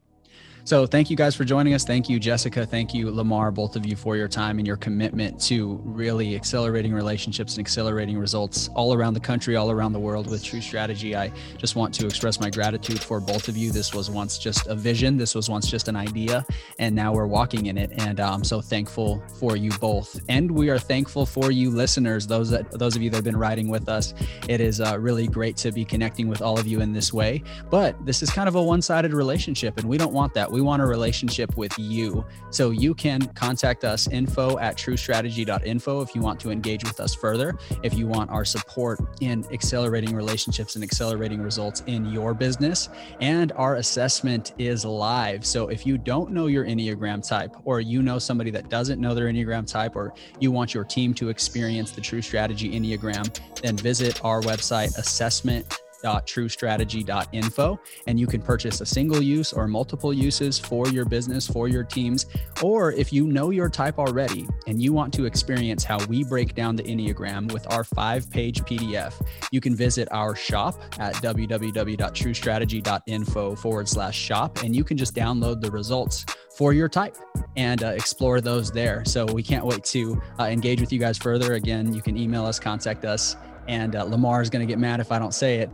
So 0.67 0.85
thank 0.85 1.09
you 1.09 1.15
guys 1.15 1.33
for 1.33 1.45
joining 1.45 1.75
us. 1.75 1.85
Thank 1.85 2.09
you, 2.09 2.19
Jessica. 2.19 2.65
Thank 2.65 2.93
you, 2.93 3.09
Lamar, 3.09 3.51
both 3.51 3.77
of 3.77 3.85
you 3.85 3.95
for 3.95 4.17
your 4.17 4.27
time 4.27 4.57
and 4.57 4.67
your 4.67 4.75
commitment 4.75 5.39
to 5.43 5.79
really 5.85 6.35
accelerating 6.35 6.93
relationships 6.93 7.55
and 7.55 7.65
accelerating 7.65 8.17
results 8.17 8.67
all 8.75 8.93
around 8.93 9.13
the 9.13 9.21
country, 9.21 9.55
all 9.55 9.71
around 9.71 9.93
the 9.93 9.99
world 9.99 10.29
with 10.29 10.43
True 10.43 10.59
Strategy. 10.59 11.15
I 11.15 11.31
just 11.57 11.77
want 11.77 11.93
to 11.93 12.05
express 12.05 12.41
my 12.41 12.49
gratitude 12.49 12.99
for 12.99 13.21
both 13.21 13.47
of 13.47 13.55
you. 13.55 13.71
This 13.71 13.93
was 13.93 14.09
once 14.09 14.37
just 14.37 14.67
a 14.67 14.75
vision. 14.75 15.15
This 15.15 15.35
was 15.35 15.49
once 15.49 15.71
just 15.71 15.87
an 15.87 15.95
idea, 15.95 16.45
and 16.79 16.93
now 16.93 17.13
we're 17.13 17.27
walking 17.27 17.67
in 17.67 17.77
it. 17.77 17.93
And 17.99 18.19
uh, 18.19 18.29
I'm 18.29 18.43
so 18.43 18.59
thankful 18.59 19.23
for 19.39 19.55
you 19.55 19.71
both. 19.79 20.19
And 20.27 20.51
we 20.51 20.69
are 20.69 20.77
thankful 20.77 21.25
for 21.25 21.49
you 21.49 21.69
listeners, 21.69 22.27
those 22.27 22.49
that 22.49 22.69
those 22.77 22.97
of 22.97 23.01
you 23.01 23.09
that 23.11 23.15
have 23.15 23.23
been 23.23 23.37
riding 23.37 23.69
with 23.69 23.87
us. 23.87 24.13
It 24.49 24.59
is 24.59 24.81
uh, 24.81 24.99
really 24.99 25.29
great 25.29 25.55
to 25.57 25.71
be 25.71 25.85
connecting 25.85 26.27
with 26.27 26.41
all 26.41 26.59
of 26.59 26.67
you 26.67 26.81
in 26.81 26.91
this 26.91 27.13
way. 27.13 27.41
But 27.69 28.05
this 28.05 28.21
is 28.21 28.29
kind 28.29 28.49
of 28.49 28.55
a 28.55 28.61
one-sided 28.61 29.13
relationship, 29.13 29.77
and 29.77 29.87
we 29.87 29.97
don't 29.97 30.11
want 30.11 30.33
that 30.33 30.51
we 30.56 30.56
want 30.61 30.81
a 30.81 30.85
relationship 30.85 31.55
with 31.57 31.77
you. 31.77 32.25
So 32.49 32.71
you 32.71 32.93
can 32.93 33.21
contact 33.33 33.83
us 33.83 34.07
info 34.07 34.57
at 34.59 34.77
truestrategy.info 34.77 36.01
if 36.01 36.15
you 36.15 36.21
want 36.21 36.39
to 36.41 36.51
engage 36.51 36.83
with 36.83 36.99
us 36.99 37.13
further. 37.13 37.57
If 37.83 37.93
you 37.93 38.07
want 38.07 38.29
our 38.29 38.45
support 38.45 38.99
in 39.21 39.45
accelerating 39.51 40.15
relationships 40.15 40.75
and 40.75 40.83
accelerating 40.83 41.41
results 41.41 41.83
in 41.87 42.05
your 42.05 42.33
business. 42.33 42.89
And 43.19 43.51
our 43.53 43.75
assessment 43.75 44.53
is 44.57 44.85
live. 44.85 45.45
So 45.45 45.67
if 45.67 45.85
you 45.85 45.97
don't 45.97 46.31
know 46.31 46.47
your 46.47 46.65
Enneagram 46.65 47.27
type, 47.27 47.55
or 47.65 47.81
you 47.81 48.01
know 48.01 48.19
somebody 48.19 48.51
that 48.51 48.69
doesn't 48.69 48.99
know 48.99 49.13
their 49.13 49.27
Enneagram 49.27 49.67
type, 49.67 49.95
or 49.95 50.13
you 50.39 50.51
want 50.51 50.73
your 50.73 50.83
team 50.83 51.13
to 51.15 51.29
experience 51.29 51.91
the 51.91 52.01
True 52.01 52.21
Strategy 52.21 52.71
Enneagram, 52.71 53.39
then 53.61 53.77
visit 53.77 54.23
our 54.23 54.41
website, 54.41 54.97
assessment 54.97 55.79
www.truestrategy.info 56.03 57.79
and 58.07 58.19
you 58.19 58.25
can 58.27 58.41
purchase 58.41 58.81
a 58.81 58.85
single 58.85 59.21
use 59.21 59.53
or 59.53 59.65
multiple 59.67 60.13
uses 60.13 60.59
for 60.59 60.89
your 60.89 61.05
business, 61.05 61.47
for 61.47 61.69
your 61.69 61.83
teams. 61.83 62.25
Or 62.61 62.91
if 62.91 63.13
you 63.13 63.25
know 63.27 63.51
your 63.51 63.69
type 63.69 63.99
already 63.99 64.47
and 64.67 64.81
you 64.81 64.91
want 64.93 65.13
to 65.15 65.25
experience 65.25 65.83
how 65.83 66.03
we 66.05 66.23
break 66.23 66.55
down 66.55 66.75
the 66.75 66.83
Enneagram 66.83 67.51
with 67.51 67.69
our 67.71 67.83
five 67.83 68.29
page 68.29 68.61
PDF, 68.61 69.13
you 69.51 69.59
can 69.61 69.75
visit 69.75 70.07
our 70.11 70.35
shop 70.35 70.79
at 70.99 71.15
www.truestrategy.info 71.15 73.55
forward 73.55 73.89
slash 73.89 74.17
shop 74.17 74.63
and 74.63 74.75
you 74.75 74.83
can 74.83 74.97
just 74.97 75.15
download 75.15 75.61
the 75.61 75.71
results 75.71 76.25
for 76.55 76.73
your 76.73 76.89
type 76.89 77.15
and 77.55 77.83
uh, 77.83 77.89
explore 77.89 78.41
those 78.41 78.71
there. 78.71 79.05
So 79.05 79.25
we 79.25 79.43
can't 79.43 79.63
wait 79.63 79.83
to 79.85 80.19
uh, 80.39 80.45
engage 80.45 80.81
with 80.81 80.91
you 80.91 80.97
guys 80.99 81.15
further. 81.17 81.53
Again, 81.53 81.93
you 81.93 82.01
can 82.01 82.17
email 82.17 82.43
us, 82.45 82.59
contact 82.59 83.05
us, 83.05 83.37
and 83.67 83.95
uh, 83.95 84.03
Lamar 84.05 84.41
is 84.41 84.49
going 84.49 84.65
to 84.65 84.71
get 84.71 84.79
mad 84.79 84.99
if 84.99 85.11
I 85.11 85.19
don't 85.19 85.35
say 85.35 85.59
it 85.59 85.69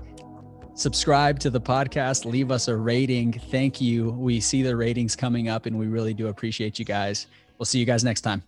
subscribe 0.76 1.40
to 1.40 1.50
the 1.50 1.62
podcast, 1.62 2.26
leave 2.26 2.52
us 2.52 2.68
a 2.68 2.76
rating. 2.76 3.34
Thank 3.34 3.80
you. 3.82 4.12
We 4.12 4.40
see 4.40 4.64
the 4.64 4.76
ratings 4.76 5.16
coming 5.16 5.50
up 5.50 5.66
and 5.66 5.78
we 5.78 5.88
really 5.88 6.14
do 6.14 6.28
appreciate 6.28 6.80
you 6.80 6.86
guys. 6.86 7.28
We'll 7.58 7.66
see 7.66 7.80
you 7.80 7.86
guys 7.86 8.04
next 8.04 8.22
time. 8.22 8.44